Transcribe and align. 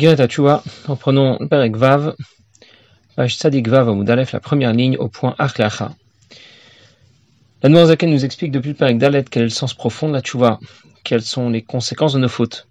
Reprenons 0.00 1.46
Perek 1.46 1.76
Vav, 1.76 2.14
Tzadik 3.18 3.68
Vav 3.68 4.02
la 4.06 4.40
première 4.40 4.72
ligne 4.72 4.96
au 4.96 5.08
point 5.08 5.34
Achlacha. 5.38 5.94
La 7.62 7.68
Noirzaken 7.68 8.10
nous 8.10 8.24
explique 8.24 8.50
depuis 8.50 8.70
le 8.70 8.74
Perek 8.76 8.96
Dalet 8.96 9.24
quel 9.30 9.42
est 9.42 9.46
le 9.46 9.50
sens 9.50 9.74
profond 9.74 10.08
de 10.08 10.14
la 10.14 10.22
Chouva, 10.22 10.58
quelles 11.04 11.20
sont 11.20 11.50
les 11.50 11.60
conséquences 11.60 12.14
de 12.14 12.18
nos 12.18 12.28
fautes, 12.28 12.66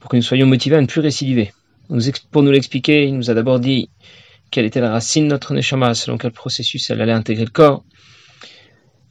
pour 0.00 0.10
que 0.10 0.16
nous 0.16 0.22
soyons 0.22 0.46
motivés 0.46 0.74
à 0.74 0.80
ne 0.80 0.86
plus 0.86 1.00
récidiver. 1.00 1.52
Pour 2.32 2.42
nous 2.42 2.50
l'expliquer, 2.50 3.06
il 3.06 3.16
nous 3.16 3.30
a 3.30 3.34
d'abord 3.34 3.60
dit 3.60 3.88
quelle 4.50 4.64
était 4.64 4.80
la 4.80 4.90
racine 4.90 5.24
de 5.24 5.28
notre 5.28 5.54
Neshama, 5.54 5.94
selon 5.94 6.18
quel 6.18 6.32
processus 6.32 6.90
elle 6.90 7.00
allait 7.00 7.12
intégrer 7.12 7.44
le 7.44 7.50
corps. 7.50 7.84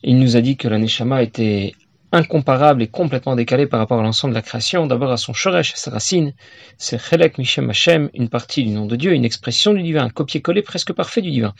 Il 0.03 0.19
nous 0.19 0.35
a 0.35 0.41
dit 0.41 0.57
que 0.57 0.67
la 0.67 0.79
Neshama 0.79 1.23
était 1.23 1.71
incomparable 2.11 2.81
et 2.81 2.87
complètement 2.87 3.35
décalé 3.35 3.67
par 3.67 3.79
rapport 3.79 3.99
à 3.99 4.03
l'ensemble 4.03 4.33
de 4.33 4.37
la 4.37 4.41
création, 4.41 4.87
d'abord 4.87 5.11
à 5.11 5.17
son 5.17 5.33
shoresh, 5.33 5.73
à 5.73 5.75
sa 5.75 5.91
racine, 5.91 6.33
c'est 6.77 6.97
Chelek 6.99 7.37
Mishem 7.37 7.69
Hashem, 7.69 8.09
une 8.13 8.29
partie 8.29 8.63
du 8.63 8.69
nom 8.69 8.85
de 8.85 8.95
Dieu, 8.95 9.13
une 9.13 9.25
expression 9.25 9.73
du 9.73 9.83
divin, 9.83 10.05
un 10.05 10.09
copier-coller 10.09 10.61
presque 10.61 10.93
parfait 10.93 11.21
du 11.21 11.31
divin. 11.31 11.53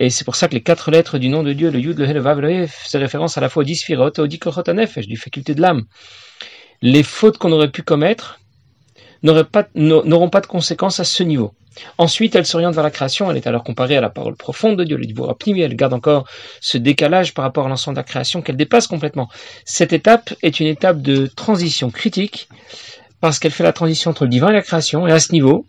Et 0.00 0.10
c'est 0.10 0.24
pour 0.24 0.36
ça 0.36 0.48
que 0.48 0.54
les 0.54 0.62
quatre 0.62 0.90
lettres 0.90 1.18
du 1.18 1.28
nom 1.28 1.42
de 1.42 1.52
Dieu, 1.52 1.70
le 1.70 1.78
Yud, 1.78 1.98
le 1.98 2.08
He, 2.08 2.12
le 2.12 2.20
Vav, 2.20 2.40
le 2.40 2.66
faisaient 2.66 2.98
référence 2.98 3.38
à 3.38 3.40
la 3.40 3.48
fois 3.48 3.62
au 3.62 3.64
Disfirot 3.64 4.10
et 4.10 4.20
au 4.20 4.26
Dikochot 4.26 4.62
du 4.62 5.16
faculté 5.16 5.54
de 5.54 5.60
l'âme. 5.60 5.84
Les 6.82 7.02
fautes 7.02 7.38
qu'on 7.38 7.52
aurait 7.52 7.70
pu 7.70 7.82
commettre 7.82 8.40
n'auront 9.22 9.44
pas, 9.44 9.64
pas 9.64 10.40
de 10.40 10.46
conséquences 10.46 11.00
à 11.00 11.04
ce 11.04 11.22
niveau. 11.22 11.54
Ensuite, 11.98 12.34
elle 12.34 12.46
s'oriente 12.46 12.74
vers 12.74 12.84
la 12.84 12.90
création, 12.90 13.30
elle 13.30 13.36
est 13.36 13.46
alors 13.46 13.64
comparée 13.64 13.96
à 13.96 14.00
la 14.00 14.10
parole 14.10 14.36
profonde 14.36 14.78
de 14.78 14.84
Dieu, 14.84 14.96
le 14.96 15.06
Dibur 15.06 15.36
mais 15.46 15.60
elle 15.60 15.76
garde 15.76 15.92
encore 15.92 16.26
ce 16.60 16.78
décalage 16.78 17.34
par 17.34 17.44
rapport 17.44 17.66
à 17.66 17.68
l'ensemble 17.68 17.96
de 17.96 18.00
la 18.00 18.04
création 18.04 18.42
qu'elle 18.42 18.56
dépasse 18.56 18.86
complètement. 18.86 19.28
Cette 19.64 19.92
étape 19.92 20.34
est 20.42 20.60
une 20.60 20.66
étape 20.66 21.02
de 21.02 21.26
transition 21.26 21.90
critique, 21.90 22.48
parce 23.20 23.38
qu'elle 23.38 23.52
fait 23.52 23.64
la 23.64 23.72
transition 23.72 24.10
entre 24.10 24.24
le 24.24 24.30
divin 24.30 24.50
et 24.50 24.52
la 24.52 24.62
création, 24.62 25.06
et 25.06 25.12
à 25.12 25.18
ce 25.18 25.32
niveau, 25.32 25.66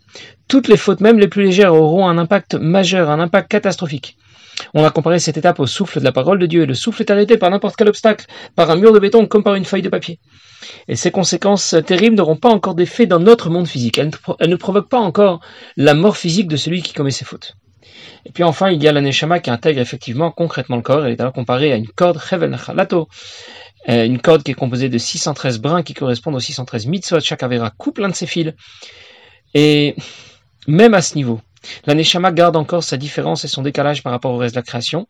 toutes 0.48 0.68
les 0.68 0.76
fautes, 0.76 1.00
même 1.00 1.18
les 1.18 1.28
plus 1.28 1.42
légères, 1.42 1.74
auront 1.74 2.08
un 2.08 2.18
impact 2.18 2.54
majeur, 2.54 3.10
un 3.10 3.20
impact 3.20 3.50
catastrophique. 3.50 4.16
On 4.74 4.84
a 4.84 4.90
comparé 4.90 5.18
cette 5.18 5.36
étape 5.36 5.60
au 5.60 5.66
souffle 5.66 6.00
de 6.00 6.04
la 6.04 6.12
parole 6.12 6.38
de 6.38 6.46
Dieu, 6.46 6.62
et 6.62 6.66
le 6.66 6.74
souffle 6.74 7.02
est 7.02 7.10
arrêté 7.10 7.36
par 7.36 7.50
n'importe 7.50 7.76
quel 7.76 7.88
obstacle, 7.88 8.26
par 8.54 8.70
un 8.70 8.76
mur 8.76 8.92
de 8.92 8.98
béton 8.98 9.26
comme 9.26 9.42
par 9.42 9.54
une 9.54 9.64
feuille 9.64 9.82
de 9.82 9.88
papier. 9.88 10.18
Et 10.88 10.96
ces 10.96 11.10
conséquences 11.10 11.74
terribles 11.86 12.16
n'auront 12.16 12.36
pas 12.36 12.48
encore 12.48 12.74
d'effet 12.74 13.06
dans 13.06 13.20
notre 13.20 13.50
monde 13.50 13.68
physique. 13.68 13.98
Elles, 13.98 14.10
ne 14.48 14.56
provoquent 14.56 14.88
pas 14.88 14.98
encore 14.98 15.40
la 15.76 15.94
mort 15.94 16.16
physique 16.16 16.48
de 16.48 16.56
celui 16.56 16.82
qui 16.82 16.92
commet 16.92 17.10
ses 17.10 17.24
fautes. 17.24 17.56
Et 18.24 18.32
puis 18.32 18.42
enfin, 18.42 18.70
il 18.70 18.82
y 18.82 18.88
a 18.88 18.92
la 18.92 19.00
neshama 19.00 19.38
qui 19.38 19.50
intègre 19.50 19.80
effectivement 19.80 20.30
concrètement 20.30 20.76
le 20.76 20.82
corps. 20.82 21.06
Elle 21.06 21.12
est 21.12 21.20
alors 21.20 21.32
comparée 21.32 21.72
à 21.72 21.76
une 21.76 21.88
corde 21.88 22.20
Hevel 22.30 22.58
euh, 23.88 24.04
une 24.04 24.20
corde 24.20 24.42
qui 24.42 24.50
est 24.50 24.54
composée 24.54 24.88
de 24.88 24.98
613 24.98 25.60
brins 25.60 25.82
qui 25.84 25.94
correspondent 25.94 26.34
aux 26.34 26.40
613 26.40 26.86
mitzvot. 26.86 27.20
Chaque 27.20 27.44
avera 27.44 27.70
coupe 27.70 27.98
l'un 27.98 28.08
de 28.08 28.14
ses 28.14 28.26
fils. 28.26 28.52
Et 29.54 29.94
même 30.66 30.94
à 30.94 31.02
ce 31.02 31.14
niveau, 31.14 31.40
la 31.86 31.94
neshama 31.94 32.32
garde 32.32 32.56
encore 32.56 32.84
sa 32.84 32.96
différence 32.96 33.44
et 33.44 33.48
son 33.48 33.62
décalage 33.62 34.02
par 34.02 34.12
rapport 34.12 34.32
au 34.32 34.38
reste 34.38 34.54
de 34.54 34.60
la 34.60 34.64
création. 34.64 35.06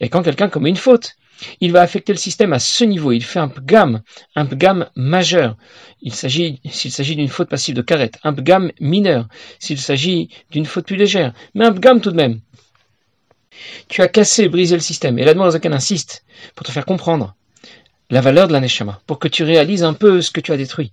Et 0.00 0.08
quand 0.08 0.22
quelqu'un 0.22 0.48
commet 0.48 0.70
une 0.70 0.76
faute, 0.76 1.16
il 1.60 1.72
va 1.72 1.80
affecter 1.80 2.12
le 2.12 2.18
système 2.18 2.52
à 2.52 2.58
ce 2.58 2.84
niveau. 2.84 3.12
Il 3.12 3.24
fait 3.24 3.38
un 3.38 3.48
pgam, 3.48 4.02
un 4.34 4.46
pgam 4.46 4.88
majeur. 4.94 5.56
Il 6.02 6.14
s'agit, 6.14 6.60
s'il 6.70 6.92
s'agit 6.92 7.16
d'une 7.16 7.28
faute 7.28 7.48
passive 7.48 7.74
de 7.74 7.82
carette, 7.82 8.18
un 8.22 8.32
pgam 8.32 8.70
mineur, 8.80 9.28
s'il 9.58 9.78
s'agit 9.78 10.28
d'une 10.50 10.66
faute 10.66 10.86
plus 10.86 10.96
légère, 10.96 11.32
mais 11.54 11.64
un 11.64 11.72
pgam 11.72 12.00
tout 12.00 12.10
de 12.10 12.16
même. 12.16 12.40
Tu 13.88 14.02
as 14.02 14.08
cassé, 14.08 14.48
brisé 14.48 14.74
le 14.74 14.80
système. 14.80 15.18
Et 15.18 15.24
l'Admorazakan 15.24 15.72
insiste 15.72 16.24
pour 16.54 16.66
te 16.66 16.72
faire 16.72 16.86
comprendre 16.86 17.34
la 18.08 18.20
valeur 18.20 18.48
de 18.48 18.52
l'aneshama, 18.52 19.00
pour 19.06 19.18
que 19.18 19.28
tu 19.28 19.44
réalises 19.44 19.84
un 19.84 19.94
peu 19.94 20.20
ce 20.20 20.30
que 20.30 20.40
tu 20.40 20.52
as 20.52 20.56
détruit. 20.56 20.92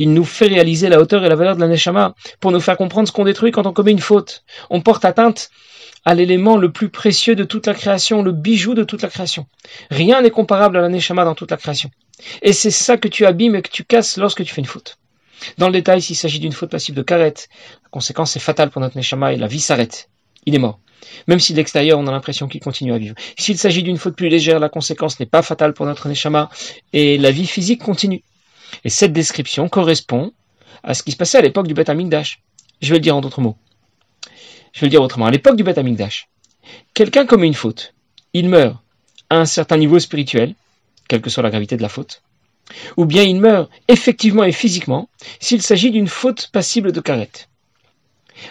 Il 0.00 0.14
nous 0.14 0.24
fait 0.24 0.46
réaliser 0.46 0.88
la 0.88 0.98
hauteur 0.98 1.26
et 1.26 1.28
la 1.28 1.36
valeur 1.36 1.56
de 1.56 1.60
l'aneshama 1.60 2.14
pour 2.40 2.52
nous 2.52 2.60
faire 2.60 2.78
comprendre 2.78 3.06
ce 3.06 3.12
qu'on 3.12 3.24
détruit 3.24 3.52
quand 3.52 3.66
on 3.66 3.74
commet 3.74 3.90
une 3.90 3.98
faute. 3.98 4.44
On 4.70 4.80
porte 4.80 5.04
atteinte 5.04 5.50
à 6.06 6.14
l'élément 6.14 6.56
le 6.56 6.72
plus 6.72 6.88
précieux 6.88 7.36
de 7.36 7.44
toute 7.44 7.66
la 7.66 7.74
création, 7.74 8.22
le 8.22 8.32
bijou 8.32 8.72
de 8.72 8.82
toute 8.82 9.02
la 9.02 9.10
création. 9.10 9.46
Rien 9.90 10.22
n'est 10.22 10.30
comparable 10.30 10.78
à 10.78 10.80
la 10.80 10.88
Neshama 10.88 11.26
dans 11.26 11.34
toute 11.34 11.50
la 11.50 11.58
création. 11.58 11.90
Et 12.40 12.54
c'est 12.54 12.70
ça 12.70 12.96
que 12.96 13.08
tu 13.08 13.26
abîmes 13.26 13.56
et 13.56 13.60
que 13.60 13.68
tu 13.68 13.84
casses 13.84 14.16
lorsque 14.16 14.42
tu 14.42 14.54
fais 14.54 14.62
une 14.62 14.66
faute. 14.66 14.96
Dans 15.58 15.66
le 15.66 15.74
détail, 15.74 16.00
s'il 16.00 16.16
s'agit 16.16 16.40
d'une 16.40 16.52
faute 16.52 16.70
passive 16.70 16.94
de 16.94 17.02
carette, 17.02 17.50
la 17.84 17.90
conséquence 17.90 18.34
est 18.36 18.40
fatale 18.40 18.70
pour 18.70 18.80
notre 18.80 18.96
Neshama 18.96 19.34
et 19.34 19.36
la 19.36 19.48
vie 19.48 19.60
s'arrête. 19.60 20.08
Il 20.46 20.54
est 20.54 20.58
mort. 20.58 20.80
Même 21.26 21.40
si 21.40 21.52
de 21.52 21.58
l'extérieur, 21.58 21.98
on 21.98 22.06
a 22.06 22.10
l'impression 22.10 22.48
qu'il 22.48 22.62
continue 22.62 22.94
à 22.94 22.98
vivre. 22.98 23.16
S'il 23.38 23.58
s'agit 23.58 23.82
d'une 23.82 23.98
faute 23.98 24.16
plus 24.16 24.30
légère, 24.30 24.60
la 24.60 24.70
conséquence 24.70 25.20
n'est 25.20 25.26
pas 25.26 25.42
fatale 25.42 25.74
pour 25.74 25.84
notre 25.84 26.08
Neshama 26.08 26.48
et 26.94 27.18
la 27.18 27.30
vie 27.30 27.46
physique 27.46 27.82
continue. 27.82 28.22
Et 28.84 28.90
cette 28.90 29.12
description 29.12 29.68
correspond 29.68 30.32
à 30.82 30.94
ce 30.94 31.02
qui 31.02 31.12
se 31.12 31.16
passait 31.16 31.38
à 31.38 31.42
l'époque 31.42 31.66
du 31.66 31.74
Beth 31.74 31.88
Amikdash. 31.88 32.42
Je 32.80 32.88
vais 32.90 32.96
le 32.96 33.02
dire 33.02 33.16
en 33.16 33.20
d'autres 33.20 33.40
mots. 33.40 33.56
Je 34.72 34.80
vais 34.80 34.86
le 34.86 34.90
dire 34.90 35.02
autrement. 35.02 35.26
À 35.26 35.30
l'époque 35.30 35.56
du 35.56 35.64
Beth 35.64 35.78
Amikdash, 35.78 36.28
quelqu'un 36.94 37.26
commet 37.26 37.46
une 37.46 37.54
faute. 37.54 37.94
Il 38.32 38.48
meurt 38.48 38.76
à 39.28 39.36
un 39.36 39.44
certain 39.44 39.76
niveau 39.76 39.98
spirituel, 39.98 40.54
quelle 41.08 41.20
que 41.20 41.30
soit 41.30 41.42
la 41.42 41.50
gravité 41.50 41.76
de 41.76 41.82
la 41.82 41.88
faute, 41.88 42.22
ou 42.96 43.04
bien 43.04 43.22
il 43.22 43.40
meurt 43.40 43.70
effectivement 43.88 44.44
et 44.44 44.52
physiquement 44.52 45.08
s'il 45.40 45.62
s'agit 45.62 45.90
d'une 45.90 46.08
faute 46.08 46.48
passible 46.52 46.92
de 46.92 47.00
carette. 47.00 47.48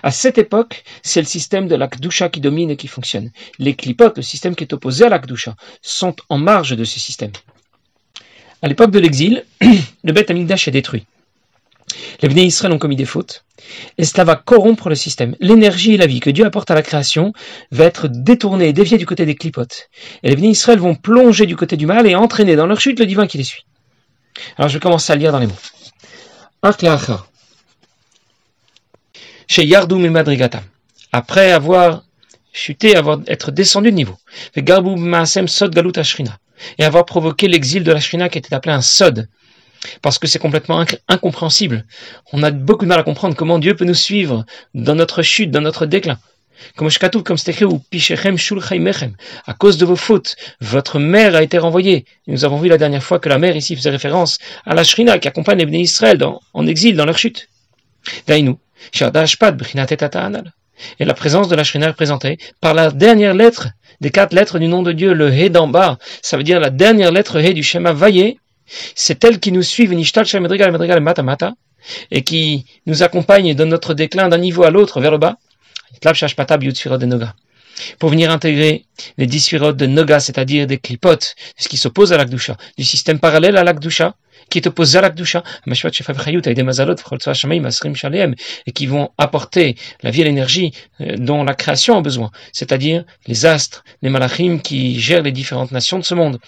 À 0.03 0.12
cette 0.12 0.38
époque, 0.38 0.84
c'est 1.01 1.22
le 1.22 1.25
système 1.25 1.68
de 1.68 1.75
l'akdusha 1.75 2.30
qui 2.30 2.41
domine 2.41 2.69
et 2.69 2.78
qui 2.78 2.88
fonctionne. 2.88 3.31
Les 3.57 3.75
clipotes, 3.75 4.18
le 4.18 4.24
système 4.24 4.56
qui 4.56 4.63
est 4.63 4.74
opposé 4.74 5.06
à 5.06 5.09
l'akdusha, 5.09 5.56
sont 5.81 6.16
en 6.30 6.38
marge 6.38 6.75
de 6.75 6.84
ce 6.84 7.00
système. 7.00 7.31
À 8.62 8.68
l'époque 8.68 8.92
de 8.92 9.00
l'exil, 9.00 9.46
le 10.03 10.12
Beth 10.12 10.30
Amikdash 10.30 10.68
est 10.68 10.72
détruit. 10.72 11.06
Les 12.22 12.30
Bnei 12.30 12.46
Israël 12.46 12.74
ont 12.74 12.78
commis 12.78 12.96
des 12.96 13.06
fautes, 13.06 13.46
et 13.97 14.03
cela 14.03 14.24
va 14.24 14.36
corrompre 14.36 14.90
le 14.90 14.96
système. 14.96 15.36
L'énergie 15.40 15.94
et 15.94 15.97
la 15.97 16.06
vie 16.06 16.20
que 16.20 16.30
Dieu 16.30 16.46
apporte 16.46 16.69
à 16.69 16.75
la 16.75 16.81
création 16.81 17.34
va 17.72 17.86
être 17.86 18.08
détournée 18.08 18.68
et 18.68 18.74
déviée 18.74 18.98
du 18.98 19.06
côté 19.06 19.25
des 19.25 19.36
clipotes. 19.36 19.90
Et 20.24 20.30
les 20.30 20.36
Bnei 20.36 20.52
Israël 20.52 20.80
vont 20.80 20.96
plonger 20.96 21.46
du 21.46 21.56
côté 21.56 21.78
du 21.78 21.86
mal 21.86 22.06
et 22.06 22.16
entraîner 22.16 22.56
dans 22.56 22.68
leur 22.68 22.80
chute 22.80 23.00
le 23.00 23.06
divin 23.06 23.28
qui 23.28 23.38
les 23.38 23.44
suit. 23.44 23.66
Alors 24.58 24.69
je 24.69 24.75
vais 24.75 24.80
commencer 24.80 25.12
à 25.14 25.16
lire 25.16 25.31
dans 25.31 25.40
les 25.40 25.48
mots. 25.48 25.53
Chez 29.48 29.66
Yardoum 29.66 30.06
et. 30.06 30.62
Après 31.12 31.52
avoir 31.52 32.03
chuté, 32.53 32.96
avoir, 32.96 33.19
être 33.28 33.52
descendu 33.52 33.90
de 33.92 33.96
niveau. 33.96 34.18
Et 36.78 36.84
avoir 36.84 37.06
provoqué 37.06 37.47
l'exil 37.47 37.84
de 37.84 37.92
la 37.92 38.00
Shrina 38.00 38.30
qui 38.30 38.38
était 38.38 38.53
appelé 38.53 38.74
un 38.74 38.81
Sod 38.81 39.28
parce 40.02 40.20
que 40.20 40.28
c'est 40.28 40.40
complètement 40.40 40.84
incompréhensible. 41.08 41.86
On 42.34 42.44
a 42.44 42.52
beaucoup 42.52 42.86
de 42.86 42.90
mal 42.90 43.00
à 43.00 43.03
comprendre 43.03 43.36
comment 43.36 43.59
Dieu 43.59 43.75
peut 43.75 43.86
nous 43.86 43.94
suivre 43.94 44.46
dans 44.74 44.96
notre 44.96 45.22
chute, 45.22 45.52
dans 45.52 45.62
notre 45.62 45.86
déclin. 45.86 46.19
Comme 46.75 46.90
comme 47.24 47.38
à 49.48 49.53
cause 49.53 49.78
de 49.78 49.86
vos 49.86 49.96
fautes, 49.96 50.36
votre 50.59 51.00
mère 51.00 51.36
a 51.36 51.42
été 51.42 51.58
renvoyée. 51.58 52.06
nous 52.28 52.44
avons 52.44 52.58
vu 52.58 52.68
la 52.68 52.78
dernière 52.78 53.03
fois 53.03 53.19
que 53.19 53.30
la 53.30 53.38
mère 53.38 53.56
ici 53.56 53.78
faisait 53.78 53.90
référence 53.90 54.40
à 54.66 54.75
la 54.75 54.84
Shrina 54.84 55.19
qui 55.19 55.30
accompagne 55.30 55.59
les 55.59 55.66
Bnei 55.66 55.81
Israël 55.84 56.22
en 56.53 56.68
exil, 56.68 56.98
dans 56.98 57.06
leur 57.06 57.18
chute. 57.18 57.48
Et 61.00 61.06
la 61.06 61.14
présence 61.14 61.48
de 61.48 61.56
la 61.56 61.64
Shrina 61.64 61.88
est 61.88 61.90
représentée 61.90 62.38
par 62.62 62.74
la 62.74 62.92
dernière 62.92 63.34
lettre 63.34 63.69
des 64.02 64.10
quatre 64.10 64.34
lettres 64.34 64.60
du 64.60 64.68
nom 64.68 64.84
de 64.84 64.92
Dieu, 64.92 65.14
le 65.14 65.32
He 65.32 65.50
d'en 65.50 65.68
bas. 65.68 65.98
Ça 66.22 66.38
veut 66.38 66.44
dire 66.44 66.60
la 66.60 66.70
dernière 66.70 67.12
lettre 67.12 67.38
He 67.40 67.54
du 67.54 67.64
schéma 67.64 67.94
Vaillé, 67.94 68.40
c'est 68.96 69.24
elle 69.24 69.40
qui 69.40 69.52
nous 69.52 69.64
suit, 69.64 69.90
et 72.12 72.22
qui 72.22 72.66
nous 72.86 73.04
accompagne 73.04 73.56
dans 73.56 73.66
notre 73.66 73.94
déclin 73.94 74.30
d'un 74.30 74.38
niveau 74.38 74.64
à 74.64 74.70
l'autre 74.70 75.00
vers 75.02 75.12
le 75.12 75.18
bas. 75.18 75.38
Pour 77.97 78.09
venir 78.09 78.31
intégrer 78.31 78.85
les 79.17 79.25
dix 79.25 79.53
de 79.53 79.85
Noga, 79.85 80.19
c'est-à-dire 80.19 80.67
des 80.67 80.78
clipotes, 80.78 81.35
ce 81.57 81.67
qui 81.67 81.78
s'oppose 81.78 82.13
à 82.13 82.17
l'Akdusha, 82.17 82.57
du 82.78 82.84
système 82.84 83.19
parallèle 83.19 83.57
à 83.57 83.63
l'Akdusha, 83.63 84.16
qui 84.50 84.57
est 84.57 84.67
opposé 84.67 84.97
à 84.97 85.01
l'Akdusha, 85.01 85.44
et 88.68 88.71
qui 88.71 88.86
vont 88.88 89.09
apporter 89.18 89.75
la 90.01 90.12
vie 90.12 90.21
et 90.21 90.24
l'énergie 90.24 90.71
euh, 91.01 91.15
dont 91.18 91.44
la 91.44 91.54
création 91.54 91.98
a 91.98 92.01
besoin, 92.01 92.31
c'est-à-dire 92.51 93.04
les 93.27 93.45
astres, 93.45 93.83
les 94.01 94.09
malachim 94.09 94.59
qui 94.59 95.00
gèrent 95.00 95.24
les 95.24 95.31
différentes 95.31 95.71
nations 95.71 96.00
de 96.00 96.04
ce 96.04 96.15
monde. 96.15 96.39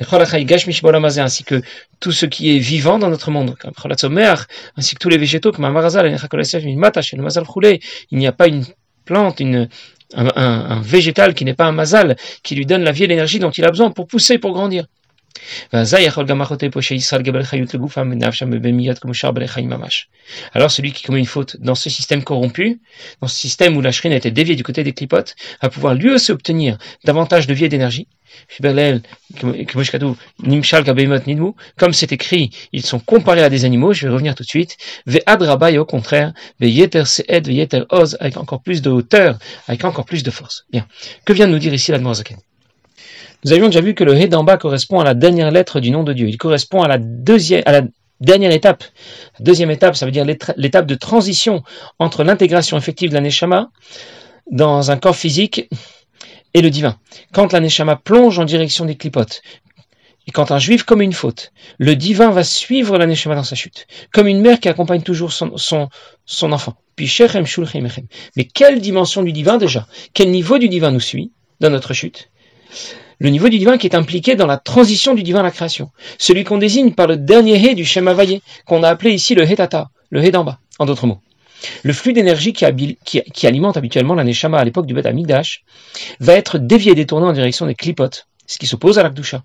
Ainsi 0.00 1.44
que 1.44 1.62
tout 2.00 2.12
ce 2.12 2.26
qui 2.26 2.54
est 2.54 2.58
vivant 2.58 2.98
dans 2.98 3.08
notre 3.08 3.30
monde, 3.30 3.56
ainsi 4.76 4.94
que 4.94 4.98
tous 5.00 5.08
les 5.08 5.16
végétaux, 5.18 5.52
il 8.10 8.18
n'y 8.18 8.26
a 8.26 8.32
pas 8.32 8.46
une 8.46 8.66
plante, 9.06 9.40
une, 9.40 9.68
un, 10.16 10.80
végétal 10.80 11.34
qui 11.34 11.44
n'est 11.44 11.54
pas 11.54 11.66
un 11.66 11.72
mazal, 11.72 12.16
qui 12.42 12.54
lui 12.54 12.66
donne 12.66 12.82
la 12.82 12.92
vie 12.92 13.04
et 13.04 13.06
l'énergie 13.06 13.38
dont 13.38 13.50
il 13.50 13.64
a 13.64 13.70
besoin 13.70 13.90
pour 13.90 14.06
pousser, 14.06 14.38
pour 14.38 14.52
grandir. 14.52 14.86
Alors 20.54 20.70
celui 20.70 20.92
qui 20.92 21.02
commet 21.02 21.18
une 21.18 21.26
faute 21.26 21.56
dans 21.58 21.74
ce 21.74 21.90
système 21.90 22.22
corrompu, 22.22 22.80
dans 23.20 23.28
ce 23.28 23.36
système 23.36 23.76
où 23.76 23.80
la 23.80 23.92
shrine 23.92 24.12
a 24.12 24.16
été 24.16 24.30
déviée 24.30 24.56
du 24.56 24.62
côté 24.62 24.84
des 24.84 24.92
clipotes, 24.92 25.34
va 25.60 25.68
pouvoir 25.68 25.94
lui 25.94 26.10
aussi 26.10 26.30
obtenir 26.30 26.78
davantage 27.04 27.46
de 27.46 27.54
vie 27.54 27.64
et 27.64 27.68
d'énergie. 27.68 28.06
Comme 31.76 31.92
c'est 31.92 32.12
écrit, 32.12 32.50
ils 32.72 32.84
sont 32.84 32.98
comparés 32.98 33.42
à 33.42 33.50
des 33.50 33.64
animaux, 33.64 33.92
je 33.92 34.06
vais 34.06 34.12
revenir 34.12 34.34
tout 34.34 34.42
de 34.42 34.48
suite. 34.48 34.76
et 35.06 35.78
au 35.78 35.84
contraire, 35.84 36.32
avec 38.20 38.36
encore 38.36 38.62
plus 38.62 38.82
de 38.82 38.90
hauteur, 38.90 39.38
avec 39.68 39.84
encore 39.84 40.04
plus 40.04 40.22
de 40.22 40.30
force. 40.30 40.66
Bien. 40.72 40.86
Que 41.24 41.32
vient 41.32 41.46
de 41.46 41.52
nous 41.52 41.58
dire 41.58 41.74
ici 41.74 41.92
la 41.92 41.98
nous 43.44 43.52
avions 43.52 43.66
déjà 43.66 43.80
vu 43.80 43.94
que 43.94 44.04
le 44.04 44.14
He 44.14 44.28
d'en 44.28 44.44
bas 44.44 44.56
correspond 44.56 45.00
à 45.00 45.04
la 45.04 45.14
dernière 45.14 45.50
lettre 45.50 45.80
du 45.80 45.90
nom 45.90 46.02
de 46.02 46.12
Dieu. 46.12 46.28
Il 46.28 46.38
correspond 46.38 46.82
à 46.82 46.88
la 46.88 46.98
deuxième, 46.98 47.62
à 47.66 47.72
la 47.72 47.82
dernière 48.20 48.52
étape. 48.52 48.84
La 49.38 49.44
deuxième 49.44 49.70
étape, 49.70 49.96
ça 49.96 50.06
veut 50.06 50.12
dire 50.12 50.24
l'étape 50.24 50.86
de 50.86 50.94
transition 50.94 51.62
entre 51.98 52.24
l'intégration 52.24 52.78
effective 52.78 53.10
de 53.10 53.14
la 53.14 53.20
Neshama 53.20 53.70
dans 54.50 54.90
un 54.90 54.96
corps 54.96 55.16
physique 55.16 55.68
et 56.54 56.62
le 56.62 56.70
divin. 56.70 56.98
Quand 57.32 57.52
la 57.52 57.60
Neshama 57.60 57.96
plonge 57.96 58.38
en 58.38 58.44
direction 58.44 58.86
des 58.86 58.96
clipotes, 58.96 59.42
et 60.26 60.30
quand 60.30 60.50
un 60.50 60.58
juif 60.58 60.84
commet 60.84 61.04
une 61.04 61.12
faute, 61.12 61.52
le 61.78 61.96
divin 61.96 62.30
va 62.30 62.44
suivre 62.44 62.96
la 62.96 63.06
Neshama 63.06 63.34
dans 63.34 63.42
sa 63.42 63.56
chute, 63.56 63.86
comme 64.10 64.26
une 64.26 64.40
mère 64.40 64.58
qui 64.58 64.70
accompagne 64.70 65.02
toujours 65.02 65.32
son, 65.32 65.58
son, 65.58 65.90
son 66.24 66.52
enfant. 66.52 66.76
Mais 68.36 68.44
quelle 68.44 68.80
dimension 68.80 69.22
du 69.22 69.32
divin 69.32 69.58
déjà? 69.58 69.86
Quel 70.14 70.30
niveau 70.30 70.58
du 70.58 70.68
divin 70.68 70.92
nous 70.92 71.00
suit 71.00 71.32
dans 71.60 71.70
notre 71.70 71.92
chute? 71.92 72.30
Le 73.24 73.30
niveau 73.30 73.48
du 73.48 73.58
divin 73.58 73.78
qui 73.78 73.86
est 73.86 73.96
impliqué 73.96 74.36
dans 74.36 74.46
la 74.46 74.58
transition 74.58 75.14
du 75.14 75.22
divin 75.22 75.40
à 75.40 75.44
la 75.44 75.50
création. 75.50 75.90
Celui 76.18 76.44
qu'on 76.44 76.58
désigne 76.58 76.92
par 76.92 77.06
le 77.06 77.16
dernier 77.16 77.56
hé 77.56 77.74
du 77.74 77.82
Shem 77.82 78.06
Havayé, 78.06 78.42
qu'on 78.66 78.82
a 78.82 78.90
appelé 78.90 79.12
ici 79.12 79.34
le 79.34 79.50
Hetata, 79.50 79.88
le 80.10 80.22
hé 80.22 80.30
d'en 80.30 80.44
bas, 80.44 80.58
en 80.78 80.84
d'autres 80.84 81.06
mots. 81.06 81.20
Le 81.84 81.94
flux 81.94 82.12
d'énergie 82.12 82.52
qui, 82.52 83.46
alimente 83.46 83.78
habituellement 83.78 84.14
la 84.14 84.24
Neshama 84.24 84.58
à 84.58 84.64
l'époque 84.64 84.84
du 84.84 84.92
Beth 84.92 85.06
Amigdash 85.06 85.64
va 86.20 86.34
être 86.34 86.58
dévié 86.58 86.92
et 86.92 86.94
détourné 86.94 87.26
en 87.26 87.32
direction 87.32 87.64
des 87.64 87.74
clipotes, 87.74 88.28
ce 88.46 88.58
qui 88.58 88.66
s'oppose 88.66 88.98
à 88.98 89.02
l'Akdusha, 89.02 89.42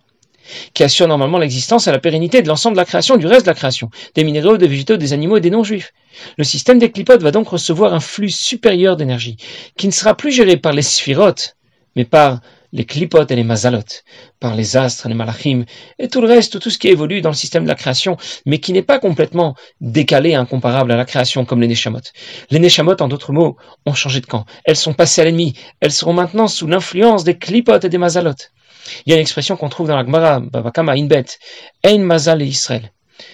qui 0.74 0.84
assure 0.84 1.08
normalement 1.08 1.38
l'existence 1.38 1.88
et 1.88 1.92
la 1.94 2.00
pérennité 2.00 2.42
de 2.42 2.50
l'ensemble 2.50 2.76
de 2.76 2.82
la 2.82 2.86
création, 2.86 3.16
du 3.16 3.28
reste 3.28 3.46
de 3.46 3.52
la 3.52 3.56
création, 3.56 3.90
des 4.14 4.26
minéraux, 4.26 4.58
des 4.58 4.68
végétaux, 4.68 4.98
des 4.98 5.14
animaux 5.14 5.38
et 5.38 5.42
des 5.42 5.52
non-juifs. 5.52 5.94
Le 6.38 6.44
système 6.44 6.80
des 6.80 6.92
clipotes 6.92 7.24
va 7.24 7.32
donc 7.32 7.48
recevoir 7.48 7.94
un 7.94 8.02
flux 8.02 8.30
supérieur 8.30 8.98
d'énergie, 8.98 9.38
qui 9.78 9.88
ne 9.88 9.94
sera 9.94 10.18
plus 10.18 10.34
géré 10.34 10.58
par 10.58 10.74
les 10.74 10.82
sphirotes, 10.82 11.56
mais 11.96 12.04
par 12.04 12.42
les 12.72 12.86
clipotes 12.86 13.32
et 13.32 13.36
les 13.36 13.44
mazalotes, 13.44 14.04
par 14.40 14.56
les 14.56 14.78
astres, 14.78 15.08
les 15.08 15.16
malachim, 15.16 15.66
et 15.98 16.08
tout 16.08 16.22
le 16.22 16.28
reste, 16.28 16.60
tout 16.60 16.70
ce 16.70 16.78
qui 16.78 16.88
évolue 16.88 17.22
dans 17.22 17.30
le 17.30 17.36
système 17.36 17.64
de 17.64 17.68
la 17.70 17.76
création, 17.76 18.18
mais 18.46 18.60
qui 18.60 18.74
n'est 18.74 18.84
pas 18.84 19.00
complètement 19.00 19.56
décalé, 19.82 20.36
incomparable 20.36 20.92
à 20.92 20.98
la 20.98 21.06
création 21.06 21.46
comme 21.46 21.62
les 21.62 21.68
neshamot. 21.68 22.02
Les 22.50 22.60
neshamot, 22.60 23.02
en 23.02 23.08
d'autres 23.08 23.34
mots, 23.34 23.58
ont 23.86 23.94
changé 23.94 24.22
de 24.22 24.26
camp. 24.26 24.46
Elles 24.66 24.76
sont 24.76 24.94
passées 24.94 25.22
à 25.22 25.26
l'ennemi. 25.26 25.54
Elles 25.80 25.92
seront 25.92 26.14
maintenant 26.14 26.48
sous 26.48 26.68
l'influence 26.68 27.24
des 27.24 27.38
clipotes 27.38 27.86
et 27.86 27.90
des 27.90 27.98
mazalotes. 27.98 28.52
Il 29.06 29.10
y 29.10 29.14
a 29.14 29.16
une 29.16 29.22
expression 29.22 29.56
qu'on 29.58 29.70
trouve 29.70 29.88
dans 29.88 29.96
la 29.96 30.06
Gemara, 30.06 30.40
Babakama 30.40 30.94
Inbet, 30.94 31.26
Ein 31.84 32.00
Mazal 32.00 32.42
et 32.42 32.46
Israël. 32.46 32.92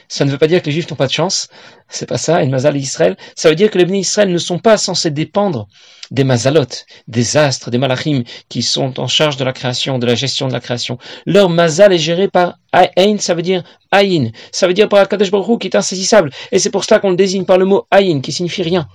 Ça 0.08 0.26
ne 0.26 0.32
veut 0.32 0.38
pas 0.38 0.48
dire 0.48 0.62
que 0.62 0.68
les 0.68 0.72
Juifs 0.72 0.90
n'ont 0.90 0.96
pas 0.96 1.08
de 1.08 1.12
chance, 1.12 1.50
c'est 1.90 2.08
pas 2.08 2.18
ça, 2.18 2.44
et 2.44 2.48
Mazal 2.48 2.78
Israël. 2.78 3.18
Ça 3.36 3.50
veut 3.50 3.56
dire 3.56 3.70
que 3.70 3.78
les 3.78 3.86
bénis 3.86 4.00
Israël 4.00 4.32
ne 4.32 4.38
sont 4.38 4.60
pas 4.60 4.78
censés 4.78 5.12
dépendre 5.12 5.68
des 6.12 6.24
Mazalot, 6.24 6.68
des 7.08 7.38
astres, 7.38 7.72
des 7.72 7.78
Malachim, 7.78 8.24
qui 8.50 8.62
sont 8.62 9.00
en 9.00 9.08
charge 9.08 9.38
de 9.38 9.44
la 9.44 9.54
création, 9.54 9.98
de 9.98 10.06
la 10.06 10.16
gestion 10.16 10.48
de 10.48 10.54
la 10.54 10.60
création. 10.60 10.98
Leur 11.26 11.50
Mazal 11.50 11.94
est 11.94 11.98
géré 11.98 12.28
par 12.28 12.60
Aïn, 12.72 13.18
ça 13.20 13.34
veut 13.34 13.42
dire 13.42 13.64
Aïn, 13.92 14.32
ça 14.52 14.68
veut 14.68 14.74
dire 14.74 14.90
par 14.90 15.00
Akadosh 15.00 15.32
Baruch 15.32 15.62
qui 15.62 15.68
est 15.68 15.76
insaisissable, 15.76 16.32
et 16.52 16.60
c'est 16.60 16.70
pour 16.70 16.84
cela 16.84 17.00
qu'on 17.00 17.12
le 17.12 17.16
désigne 17.16 17.46
par 17.46 17.58
le 17.58 17.66
mot 17.66 17.88
Aïn, 17.92 18.22
qui 18.22 18.32
signifie 18.32 18.64
rien. 18.64 18.88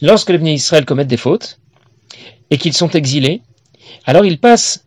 Lorsque 0.00 0.30
les 0.30 0.38
bénis 0.38 0.54
Israël 0.54 0.84
commettent 0.84 1.08
des 1.08 1.16
fautes, 1.16 1.58
et 2.50 2.58
qu'ils 2.58 2.74
sont 2.74 2.90
exilés, 2.90 3.42
alors 4.04 4.24
ils 4.24 4.38
passent 4.38 4.84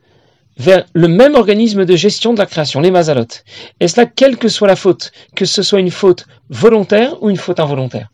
vers 0.58 0.86
le 0.94 1.08
même 1.08 1.36
organisme 1.36 1.86
de 1.86 1.96
gestion 1.96 2.34
de 2.34 2.40
la 2.40 2.46
création, 2.46 2.80
les 2.82 2.92
mazalotes. 2.92 3.44
Et 3.80 3.88
cela, 3.88 4.06
quelle 4.06 4.38
que 4.38 4.48
soit 4.48 4.68
la 4.68 4.76
faute, 4.76 5.12
que 5.36 5.46
ce 5.46 5.62
soit 5.64 5.80
une 5.80 5.92
faute 5.92 6.26
volontaire 6.50 7.22
ou 7.22 7.30
une 7.30 7.38
faute 7.38 7.60
involontaire. 7.60 8.10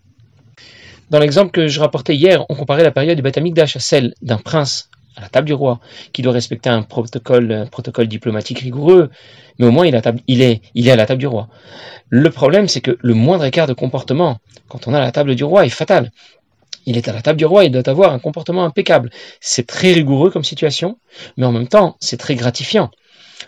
Dans 1.09 1.19
l'exemple 1.19 1.51
que 1.51 1.67
je 1.67 1.79
rapportais 1.79 2.15
hier, 2.15 2.45
on 2.49 2.55
comparait 2.55 2.83
la 2.83 2.91
période 2.91 3.17
du 3.17 3.21
Beth 3.21 3.37
à 3.37 3.79
celle 3.79 4.13
d'un 4.21 4.37
prince 4.37 4.89
à 5.17 5.21
la 5.21 5.29
table 5.29 5.45
du 5.45 5.53
roi, 5.53 5.81
qui 6.13 6.21
doit 6.21 6.31
respecter 6.31 6.69
un 6.69 6.83
protocole, 6.83 7.67
protocole 7.69 8.07
diplomatique 8.07 8.59
rigoureux, 8.59 9.09
mais 9.59 9.65
au 9.65 9.71
moins 9.71 9.85
il 9.85 9.93
est 9.93 10.91
à 10.91 10.95
la 10.95 11.05
table 11.05 11.19
du 11.19 11.27
roi. 11.27 11.49
Le 12.07 12.29
problème, 12.29 12.69
c'est 12.69 12.79
que 12.79 12.97
le 13.01 13.13
moindre 13.13 13.43
écart 13.43 13.67
de 13.67 13.73
comportement, 13.73 14.37
quand 14.69 14.87
on 14.87 14.93
est 14.93 14.97
à 14.97 15.01
la 15.01 15.11
table 15.11 15.35
du 15.35 15.43
roi, 15.43 15.65
est 15.65 15.69
fatal 15.69 16.11
il 16.85 16.97
est 16.97 17.07
à 17.07 17.13
la 17.13 17.21
table 17.21 17.37
du 17.37 17.45
roi, 17.45 17.65
il 17.65 17.71
doit 17.71 17.87
avoir 17.87 18.13
un 18.13 18.19
comportement 18.19 18.65
impeccable. 18.65 19.09
C'est 19.39 19.67
très 19.67 19.93
rigoureux 19.93 20.31
comme 20.31 20.43
situation, 20.43 20.97
mais 21.37 21.45
en 21.45 21.51
même 21.51 21.67
temps, 21.67 21.97
c'est 21.99 22.17
très 22.17 22.35
gratifiant. 22.35 22.89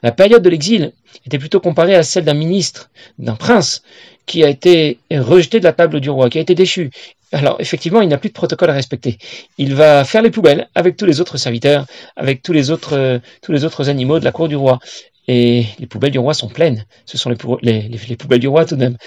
La 0.02 0.12
période 0.12 0.42
de 0.42 0.50
l'exil 0.50 0.92
était 1.26 1.38
plutôt 1.38 1.60
comparée 1.60 1.96
à 1.96 2.04
celle 2.04 2.26
d'un 2.26 2.34
ministre, 2.34 2.90
d'un 3.20 3.36
prince, 3.36 3.84
qui 4.26 4.44
a 4.44 4.50
été 4.50 5.00
rejeté 5.12 5.60
de 5.60 5.66
la 5.66 5.74
table 5.74 6.00
du 6.00 6.10
roi, 6.10 6.30
qui 6.30 6.38
a 6.38 6.42
été 6.42 6.56
déchu. 6.56 6.90
Alors 7.32 7.58
effectivement, 7.60 8.02
il 8.02 8.10
n'a 8.10 8.18
plus 8.18 8.30
de 8.30 8.34
protocole 8.34 8.70
à 8.70 8.74
respecter. 8.74 9.18
Il 9.58 9.76
va 9.76 10.04
faire 10.04 10.22
les 10.22 10.30
poubelles 10.30 10.68
avec 10.76 10.98
tous 10.98 11.06
les 11.06 11.20
autres 11.20 11.38
serviteurs, 11.38 11.86
avec 12.16 12.42
tous 12.42 12.54
les 12.54 12.72
autres, 12.72 13.20
tous 13.42 13.52
les 13.52 13.66
autres 13.66 13.90
animaux 13.90 14.20
de 14.20 14.26
la 14.26 14.32
cour 14.32 14.48
du 14.48 14.56
roi. 14.56 14.80
Et 15.28 15.66
les 15.80 15.88
poubelles 15.88 16.12
du 16.12 16.20
roi 16.20 16.34
sont 16.34 16.50
pleines. 16.50 16.86
Ce 17.06 17.18
sont 17.18 17.34
les, 17.62 17.90
les 17.90 18.16
poubelles 18.18 18.40
du 18.40 18.48
roi 18.48 18.66
tout 18.66 18.76
de 18.76 18.82
même. 18.82 18.98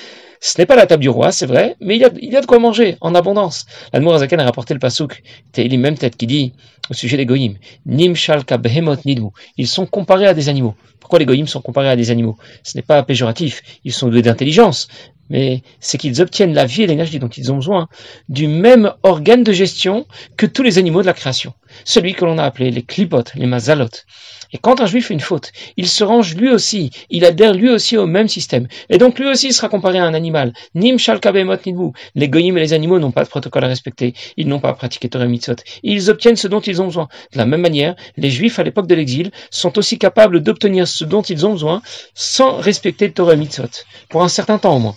Ce 0.47 0.61
n'est 0.61 0.67
pas 0.67 0.77
la 0.77 0.87
table 0.87 1.03
du 1.03 1.09
roi, 1.09 1.33
c'est 1.33 1.47
vrai, 1.47 1.75
mais 1.81 1.97
il 1.97 2.01
y 2.01 2.37
a, 2.37 2.41
de 2.41 2.47
quoi 2.47 2.61
manger, 2.61 2.97
en 3.01 3.17
abondance. 3.17 3.67
L'Admour 3.93 4.15
Azaken 4.15 4.39
a 4.39 4.45
rapporté 4.45 4.75
le 4.75 4.79
pasouk, 4.79 5.25
Tehillim 5.51 5.81
même 5.81 5.99
tête, 5.99 6.17
qui 6.17 6.29
dit, 6.29 6.53
au 6.89 6.95
sujet 6.95 7.17
des 7.17 7.27
goyim, 7.27 7.55
Nim 7.85 8.15
shalka 8.15 8.57
behemot 8.57 8.95
nidmu. 9.05 9.31
Ils 9.57 9.67
sont 9.67 9.87
comparés 9.87 10.29
à 10.29 10.35
des 10.35 10.49
animaux. 10.49 10.77
Pourquoi 11.01 11.19
les 11.19 11.27
goyim 11.27 11.47
sont 11.47 11.61
comparés 11.61 11.89
à 11.89 11.97
des 11.97 12.13
animaux? 12.13 12.37
Ce 12.63 12.79
n'est 12.79 12.83
pas 12.83 13.03
péjoratif, 13.03 13.61
ils 13.83 13.93
sont 13.93 14.09
doués 14.09 14.23
d'intelligence, 14.23 14.87
mais 15.31 15.63
c'est 15.81 15.99
qu'ils 15.99 16.23
obtiennent 16.23 16.55
la 16.55 16.65
vie 16.65 16.83
et 16.83 16.87
l'énergie 16.87 17.19
dont 17.19 17.29
ils 17.29 17.51
ont 17.51 17.57
besoin 17.57 17.89
du 18.29 18.47
même 18.47 18.93
organe 19.03 19.43
de 19.43 19.53
gestion 19.53 20.07
que 20.37 20.47
tous 20.47 20.63
les 20.63 20.79
animaux 20.79 21.03
de 21.03 21.07
la 21.07 21.13
création. 21.13 21.55
Celui 21.85 22.15
que 22.15 22.25
l'on 22.25 22.39
a 22.39 22.45
appelé 22.45 22.71
les 22.71 22.83
clipotes, 22.83 23.33
les 23.35 23.47
mazalotes. 23.47 24.07
Et 24.53 24.59
quand 24.59 24.81
un 24.81 24.87
juif 24.87 25.09
fait 25.09 25.15
une 25.15 25.21
faute, 25.21 25.53
il 25.77 25.89
se 25.89 26.05
range 26.05 26.37
lui 26.37 26.51
aussi, 26.51 26.91
il 27.11 27.25
adhère 27.25 27.53
lui 27.53 27.69
aussi 27.69 27.97
au 27.97 28.07
même 28.07 28.29
système. 28.29 28.69
Et 28.89 28.99
donc 28.99 29.19
lui 29.19 29.27
aussi 29.27 29.53
sera 29.53 29.69
comparé 29.69 29.99
à 29.99 30.05
un 30.05 30.15
animal. 30.15 30.36
Nim 30.75 30.99
shalkabemot 30.99 31.57
nidbu. 31.67 31.93
Les 32.15 32.29
goyim 32.29 32.57
et 32.57 32.61
les 32.61 32.73
animaux 32.73 32.99
n'ont 32.99 33.11
pas 33.11 33.25
de 33.25 33.29
protocole 33.29 33.65
à 33.65 33.69
respecter. 33.69 34.15
Ils 34.37 34.49
n'ont 34.49 34.61
pas 34.61 34.71
à 34.71 34.75
pratiquer 34.75 35.09
Torah 35.09 35.27
Mitzvot. 35.27 35.57
Ils 35.83 36.11
obtiennent 36.11 36.37
ce 36.37 36.49
dont 36.49 36.61
ils 36.61 36.83
ont 36.83 36.87
besoin. 36.87 37.09
De 37.33 37.39
la 37.39 37.47
même 37.47 37.61
manière, 37.61 37.95
les 38.17 38.31
juifs 38.31 38.59
à 38.59 38.63
l'époque 38.63 38.87
de 38.87 38.95
l'exil 38.95 39.31
sont 39.51 39.79
aussi 39.79 39.99
capables 39.99 40.41
d'obtenir 40.41 40.87
ce 40.87 41.05
dont 41.05 41.23
ils 41.23 41.47
ont 41.47 41.53
besoin 41.53 41.83
sans 42.15 42.57
respecter 42.57 43.11
Torah 43.11 43.37
Mitzvot. 43.37 43.69
Pour 44.09 44.23
un 44.23 44.29
certain 44.29 44.59
temps 44.59 44.77
au 44.77 44.81
moins. 44.81 44.97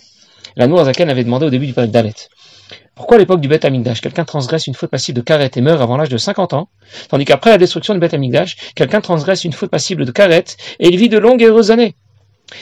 La 0.56 0.68
Zaken 0.84 1.08
avait 1.08 1.24
demandé 1.24 1.46
au 1.46 1.50
début 1.50 1.66
du 1.66 1.72
période 1.72 1.92
d'Alet. 1.92 2.14
Pourquoi 2.94 3.16
à 3.16 3.20
l'époque 3.20 3.40
du 3.40 3.48
Beth 3.48 3.64
Amikdash, 3.64 4.02
quelqu'un 4.02 4.24
transgresse 4.24 4.66
une 4.66 4.74
faute 4.74 4.90
passible 4.90 5.16
de 5.16 5.22
karet 5.22 5.50
et 5.54 5.60
meurt 5.62 5.80
avant 5.80 5.96
l'âge 5.96 6.10
de 6.10 6.18
50 6.18 6.52
ans, 6.52 6.68
tandis 7.08 7.24
qu'après 7.24 7.50
la 7.50 7.56
destruction 7.56 7.94
du 7.94 8.00
Beth 8.00 8.12
Amikdash, 8.12 8.74
quelqu'un 8.74 9.00
transgresse 9.00 9.44
une 9.44 9.54
faute 9.54 9.70
passible 9.70 10.04
de 10.04 10.10
karet 10.10 10.44
et 10.80 10.88
il 10.88 10.96
vit 10.98 11.08
de 11.08 11.16
longues 11.16 11.40
et 11.40 11.46
heureuses 11.46 11.70
années? 11.70 11.94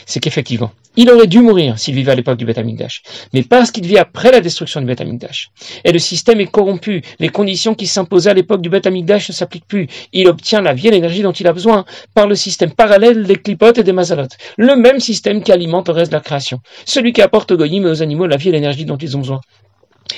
C'est 0.06 0.20
qu'effectivement, 0.20 0.72
il 0.96 1.10
aurait 1.10 1.26
dû 1.26 1.40
mourir 1.40 1.78
s'il 1.78 1.94
vivait 1.94 2.12
à 2.12 2.14
l'époque 2.14 2.38
du 2.38 2.44
Beth 2.44 2.58
Amikdash, 2.58 3.02
mais 3.32 3.42
parce 3.42 3.70
qu'il 3.70 3.86
vit 3.86 3.98
après 3.98 4.32
la 4.32 4.40
destruction 4.40 4.80
du 4.80 4.86
Beth 4.86 5.00
Amikdash. 5.00 5.50
Et 5.84 5.92
le 5.92 5.98
système 5.98 6.40
est 6.40 6.46
corrompu, 6.46 7.02
les 7.20 7.28
conditions 7.28 7.74
qui 7.74 7.86
s'imposaient 7.86 8.30
à 8.30 8.34
l'époque 8.34 8.60
du 8.60 8.68
Beth 8.68 8.86
Amikdash 8.86 9.28
ne 9.28 9.34
s'appliquent 9.34 9.68
plus. 9.68 9.86
Il 10.12 10.28
obtient 10.28 10.60
la 10.60 10.74
vie 10.74 10.88
et 10.88 10.90
l'énergie 10.90 11.22
dont 11.22 11.32
il 11.32 11.46
a 11.46 11.52
besoin 11.52 11.84
par 12.14 12.26
le 12.26 12.34
système 12.34 12.72
parallèle 12.72 13.24
des 13.24 13.36
clipotes 13.36 13.78
et 13.78 13.84
des 13.84 13.92
mazalotes. 13.92 14.36
Le 14.56 14.76
même 14.76 14.98
système 14.98 15.42
qui 15.42 15.52
alimente 15.52 15.88
le 15.88 15.94
reste 15.94 16.10
de 16.10 16.16
la 16.16 16.22
création. 16.22 16.60
Celui 16.84 17.12
qui 17.12 17.22
apporte 17.22 17.52
aux 17.52 17.56
goyim 17.56 17.84
et 17.84 17.90
aux 17.90 18.02
animaux 18.02 18.26
la 18.26 18.36
vie 18.36 18.48
et 18.48 18.52
l'énergie 18.52 18.84
dont 18.84 18.96
ils 18.96 19.16
ont 19.16 19.20
besoin. 19.20 19.40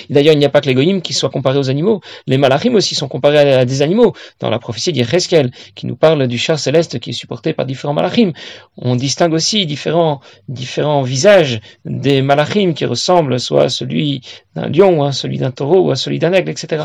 D'ailleurs, 0.08 0.34
il 0.34 0.38
n'y 0.38 0.44
a 0.44 0.50
pas 0.50 0.60
que 0.60 0.70
les 0.70 1.00
qui 1.00 1.12
soient 1.12 1.30
comparés 1.30 1.58
aux 1.58 1.70
animaux. 1.70 2.00
Les 2.26 2.38
malachim 2.38 2.74
aussi 2.74 2.94
sont 2.94 3.08
comparés 3.08 3.54
à, 3.54 3.64
des 3.64 3.82
animaux. 3.82 4.14
Dans 4.38 4.50
la 4.50 4.58
prophétie 4.58 4.92
d'Ireskel, 4.92 5.50
qui 5.74 5.86
nous 5.86 5.96
parle 5.96 6.26
du 6.26 6.38
char 6.38 6.58
céleste 6.58 6.98
qui 6.98 7.10
est 7.10 7.14
supporté 7.14 7.52
par 7.52 7.66
différents 7.66 7.94
malachim, 7.94 8.32
on 8.76 8.96
distingue 8.96 9.32
aussi 9.32 9.66
différents, 9.66 10.20
différents 10.48 11.02
visages 11.02 11.60
des 11.84 12.22
malachim 12.22 12.72
qui 12.72 12.84
ressemblent 12.84 13.38
soit 13.38 13.64
à 13.64 13.68
celui 13.68 14.22
d'un 14.54 14.68
lion, 14.68 15.04
à 15.04 15.12
celui 15.12 15.38
d'un 15.38 15.50
taureau, 15.50 15.80
ou 15.80 15.90
à 15.90 15.96
celui 15.96 16.18
d'un 16.18 16.32
aigle, 16.32 16.50
etc. 16.50 16.84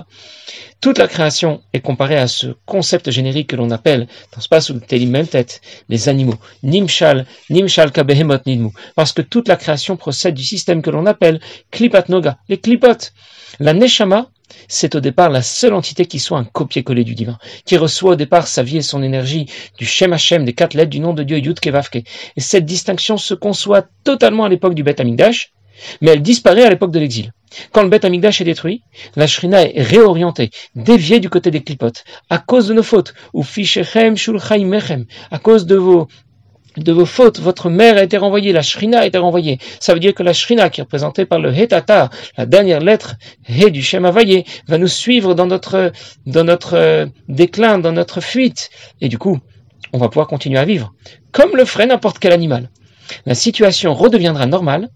Toute 0.86 1.00
la 1.00 1.08
création 1.08 1.64
est 1.74 1.80
comparée 1.80 2.16
à 2.16 2.28
ce 2.28 2.54
concept 2.68 3.10
générique 3.10 3.50
que 3.50 3.56
l'on 3.56 3.72
appelle, 3.72 4.06
dans 4.36 4.40
ce 4.40 4.48
passe 4.48 4.72
Télim 4.88 5.10
même 5.10 5.26
tête, 5.26 5.60
les 5.90 6.10
animaux. 6.10 6.36
Nimshal, 6.62 7.26
Nimshal 7.50 7.92
kabehemot 7.92 8.38
nidmu. 8.46 8.70
Parce 8.94 9.12
que 9.12 9.24
toute 9.24 9.48
la 9.48 9.56
création 9.56 9.98
procède 9.98 10.36
du 10.36 10.44
système 10.44 10.84
que 10.84 10.92
l'on 10.92 11.08
appelle 11.08 11.40
Klipat 11.72 12.08
Noga, 12.10 12.38
les 12.50 12.60
klipotes. 12.60 13.14
La 13.60 13.74
Neshama 13.74 14.30
c'est 14.68 14.94
au 14.94 15.00
départ 15.00 15.32
la 15.32 15.42
seule 15.42 15.74
entité 15.74 16.06
qui 16.06 16.20
soit 16.20 16.38
un 16.38 16.44
copier-coller 16.44 17.04
du 17.04 17.16
divin, 17.16 17.40
qui 17.66 17.78
reçoit 17.78 18.12
au 18.12 18.16
départ 18.16 18.46
sa 18.46 18.62
vie 18.62 18.78
et 18.78 18.84
son 18.84 19.02
énergie 19.02 19.48
du 19.80 19.88
Shem 19.88 20.14
Hashem, 20.14 20.46
des 20.46 20.54
quatre 20.54 20.76
lettres 20.76 20.92
du 20.92 21.00
nom 21.00 21.14
de 21.14 21.24
Dieu 21.24 21.40
Yud 21.40 21.60
Kevavke. 21.60 21.96
Et 21.96 22.42
cette 22.42 22.66
distinction 22.66 23.18
se 23.18 23.34
conçoit 23.34 23.88
totalement 24.04 24.46
à 24.46 24.50
l'époque 24.50 24.76
du 24.76 24.84
Beth 24.84 25.00
Amikdash, 25.00 25.52
mais 26.02 26.12
elle 26.12 26.22
disparaît 26.22 26.64
à 26.64 26.70
l'époque 26.70 26.92
de 26.92 27.00
l'exil. 27.00 27.32
Quand 27.72 27.84
le 27.84 27.90
Beth 27.90 28.06
Amikdash 28.06 28.42
est 28.42 28.46
détruit, 28.46 28.84
la 29.16 29.28
Shrina 29.28 29.64
est 29.64 29.82
réorientée, 29.82 30.50
déviée 30.76 31.20
du 31.20 31.30
côté 31.30 31.52
des 31.52 31.64
clipotes, 31.64 32.04
à 32.30 32.38
cause 32.38 32.68
de 32.68 32.74
nos 32.74 32.84
fautes, 32.84 33.14
ou 33.34 33.44
Fishechem 33.44 34.18
Shulchaim 34.18 35.06
à 35.32 35.40
cause 35.40 35.66
de 35.66 35.76
vos 35.76 36.08
de 36.78 36.92
vos 36.92 37.06
fautes, 37.06 37.40
votre 37.40 37.70
mère 37.70 37.98
a 37.98 38.04
été 38.04 38.18
renvoyée, 38.18 38.52
la 38.52 38.62
shrina 38.62 39.00
a 39.00 39.06
été 39.06 39.18
renvoyée. 39.18 39.60
Ça 39.80 39.94
veut 39.94 40.02
dire 40.02 40.14
que 40.14 40.24
la 40.24 40.34
shrina, 40.34 40.70
qui 40.70 40.82
est 40.82 40.84
représentée 40.84 41.26
par 41.26 41.40
le 41.40 41.54
hetata, 41.54 42.10
la 42.38 42.46
dernière 42.46 42.82
lettre, 42.82 43.16
he 43.48 43.72
du 43.72 43.82
Shem 43.82 44.04
Havayé, 44.04 44.46
va 44.68 44.78
nous 44.78 44.88
suivre 44.88 45.36
dans 45.36 45.48
notre, 45.48 45.94
dans 46.26 46.44
notre 46.44 46.74
euh, 46.74 47.06
déclin, 47.30 47.78
dans 47.80 47.94
notre 47.94 48.20
fuite. 48.20 48.70
Et 49.00 49.08
du 49.08 49.18
coup, 49.18 49.40
on 49.94 49.98
va 49.98 50.10
pouvoir 50.10 50.28
continuer 50.28 50.60
à 50.60 50.66
vivre, 50.66 50.94
comme 51.32 51.56
le 51.56 51.66
ferait 51.66 51.86
n'importe 51.86 52.20
quel 52.20 52.34
animal. 52.34 52.70
La 53.26 53.36
situation 53.36 53.94
redeviendra 53.94 54.46
normale 54.46 54.90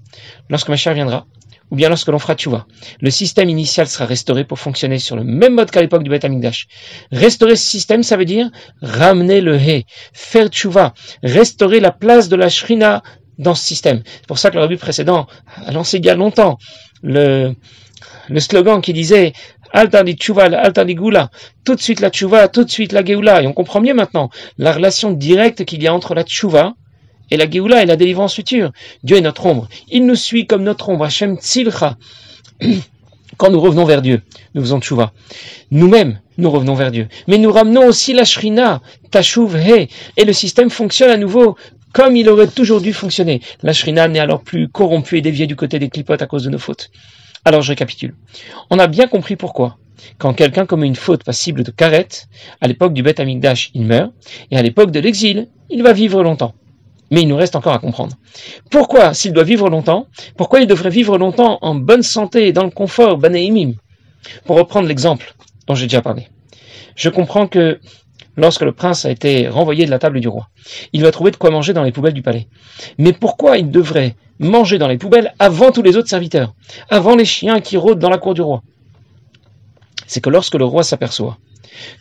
lorsque 0.49 0.69
ma 0.69 0.75
chère 0.75 0.93
viendra, 0.93 1.27
ou 1.71 1.75
bien 1.75 1.89
lorsque 1.89 2.07
l'on 2.07 2.19
fera 2.19 2.35
tchouva. 2.35 2.65
Le 2.99 3.11
système 3.11 3.49
initial 3.49 3.87
sera 3.87 4.05
restauré 4.05 4.43
pour 4.43 4.59
fonctionner 4.59 4.99
sur 4.99 5.15
le 5.15 5.23
même 5.23 5.55
mode 5.55 5.71
qu'à 5.71 5.81
l'époque 5.81 6.03
du 6.03 6.09
Beth 6.09 6.25
Amikdash. 6.25 6.67
Restaurer 7.11 7.55
ce 7.55 7.65
système, 7.65 8.03
ça 8.03 8.17
veut 8.17 8.25
dire 8.25 8.49
ramener 8.81 9.41
le 9.41 9.55
He, 9.57 9.85
faire 10.13 10.47
tchouva, 10.47 10.93
restaurer 11.23 11.79
la 11.79 11.91
place 11.91 12.29
de 12.29 12.35
la 12.35 12.49
Shrina 12.49 13.03
dans 13.37 13.55
ce 13.55 13.65
système. 13.65 14.01
C'est 14.05 14.27
pour 14.27 14.37
ça 14.37 14.49
que 14.49 14.55
le 14.55 14.61
rabbi 14.61 14.75
précédent 14.75 15.27
a 15.65 15.71
lancé 15.71 15.97
il 15.97 16.05
y 16.05 16.09
a 16.09 16.15
longtemps 16.15 16.57
le, 17.01 17.53
le 18.27 18.39
slogan 18.39 18.81
qui 18.81 18.93
disait 18.93 19.33
Altar 19.71 20.03
di 20.03 20.15
tchouva, 20.15 20.49
gula. 20.49 21.29
Tout 21.63 21.75
de 21.75 21.81
suite 21.81 21.99
la 21.99 22.09
tchouva, 22.09 22.47
tout 22.47 22.63
de 22.63 22.69
suite 22.69 22.91
la 22.91 23.05
geoula. 23.05 23.43
Et 23.43 23.47
on 23.47 23.53
comprend 23.53 23.81
mieux 23.81 23.93
maintenant 23.93 24.29
la 24.57 24.71
relation 24.71 25.11
directe 25.11 25.63
qu'il 25.65 25.83
y 25.83 25.87
a 25.87 25.93
entre 25.93 26.15
la 26.15 26.23
tchouva 26.23 26.73
et 27.31 27.37
la 27.37 27.49
Géoula 27.49 27.81
est 27.81 27.85
la 27.85 27.95
délivrance 27.95 28.35
future. 28.35 28.71
Dieu 29.03 29.17
est 29.17 29.21
notre 29.21 29.45
ombre. 29.45 29.67
Il 29.89 30.05
nous 30.05 30.15
suit 30.15 30.47
comme 30.47 30.63
notre 30.63 30.89
ombre. 30.89 31.05
Hashem 31.05 31.37
Tzilcha. 31.37 31.97
Quand 33.37 33.51
nous 33.51 33.61
revenons 33.61 33.85
vers 33.85 34.01
Dieu, 34.01 34.21
nous 34.53 34.61
faisons 34.61 34.81
tchouva. 34.81 35.13
Nous-mêmes, 35.71 36.19
nous 36.37 36.51
revenons 36.51 36.73
vers 36.73 36.91
Dieu. 36.91 37.07
Mais 37.27 37.37
nous 37.37 37.51
ramenons 37.51 37.85
aussi 37.85 38.11
la 38.11 38.25
Shrina, 38.25 38.81
Tashuv 39.11 39.55
He. 39.55 39.87
Et 40.17 40.25
le 40.25 40.33
système 40.33 40.69
fonctionne 40.69 41.11
à 41.11 41.17
nouveau 41.17 41.55
comme 41.93 42.15
il 42.15 42.29
aurait 42.29 42.47
toujours 42.47 42.81
dû 42.81 42.93
fonctionner. 42.93 43.41
La 43.63 43.73
Shrina 43.73 44.07
n'est 44.07 44.19
alors 44.19 44.43
plus 44.43 44.67
corrompue 44.67 45.17
et 45.17 45.21
déviée 45.21 45.47
du 45.47 45.55
côté 45.55 45.79
des 45.79 45.89
clipotes 45.89 46.21
à 46.21 46.27
cause 46.27 46.43
de 46.43 46.49
nos 46.49 46.59
fautes. 46.59 46.91
Alors 47.45 47.61
je 47.61 47.69
récapitule. 47.69 48.15
On 48.69 48.79
a 48.79 48.87
bien 48.87 49.07
compris 49.07 49.35
pourquoi. 49.35 49.77
Quand 50.17 50.33
quelqu'un 50.33 50.65
commet 50.65 50.87
une 50.87 50.95
faute 50.95 51.23
passible 51.23 51.63
de 51.63 51.71
carette, 51.71 52.27
à 52.61 52.67
l'époque 52.67 52.93
du 52.93 53.03
Beth 53.03 53.19
Amikdash, 53.19 53.71
il 53.73 53.85
meurt, 53.85 54.11
et 54.51 54.57
à 54.57 54.61
l'époque 54.61 54.91
de 54.91 54.99
l'exil, 54.99 55.47
il 55.69 55.83
va 55.83 55.93
vivre 55.93 56.23
longtemps. 56.23 56.53
Mais 57.11 57.21
il 57.21 57.27
nous 57.27 57.37
reste 57.37 57.55
encore 57.55 57.73
à 57.73 57.79
comprendre. 57.79 58.15
Pourquoi, 58.69 59.13
s'il 59.13 59.33
doit 59.33 59.43
vivre 59.43 59.69
longtemps, 59.69 60.07
pourquoi 60.37 60.59
il 60.59 60.67
devrait 60.67 60.89
vivre 60.89 61.17
longtemps 61.17 61.57
en 61.61 61.75
bonne 61.75 62.03
santé 62.03 62.47
et 62.47 62.53
dans 62.53 62.63
le 62.63 62.69
confort, 62.69 63.17
banéimim 63.17 63.73
Pour 64.45 64.57
reprendre 64.57 64.87
l'exemple 64.87 65.33
dont 65.67 65.75
j'ai 65.75 65.85
déjà 65.85 66.01
parlé. 66.01 66.27
Je 66.95 67.09
comprends 67.09 67.47
que 67.47 67.79
lorsque 68.37 68.61
le 68.61 68.71
prince 68.71 69.05
a 69.05 69.11
été 69.11 69.47
renvoyé 69.47 69.85
de 69.85 69.91
la 69.91 69.99
table 69.99 70.19
du 70.19 70.27
roi, 70.27 70.49
il 70.93 71.01
va 71.01 71.11
trouver 71.11 71.31
de 71.31 71.37
quoi 71.37 71.49
manger 71.49 71.73
dans 71.73 71.83
les 71.83 71.91
poubelles 71.91 72.13
du 72.13 72.21
palais. 72.21 72.47
Mais 72.97 73.13
pourquoi 73.13 73.57
il 73.57 73.71
devrait 73.71 74.15
manger 74.39 74.77
dans 74.77 74.87
les 74.87 74.97
poubelles 74.97 75.33
avant 75.39 75.71
tous 75.71 75.81
les 75.81 75.97
autres 75.97 76.09
serviteurs, 76.09 76.53
avant 76.89 77.15
les 77.15 77.25
chiens 77.25 77.59
qui 77.59 77.77
rôdent 77.77 77.99
dans 77.99 78.09
la 78.09 78.17
cour 78.17 78.33
du 78.33 78.41
roi? 78.41 78.63
C'est 80.07 80.21
que 80.21 80.29
lorsque 80.29 80.55
le 80.55 80.65
roi 80.65 80.83
s'aperçoit 80.83 81.37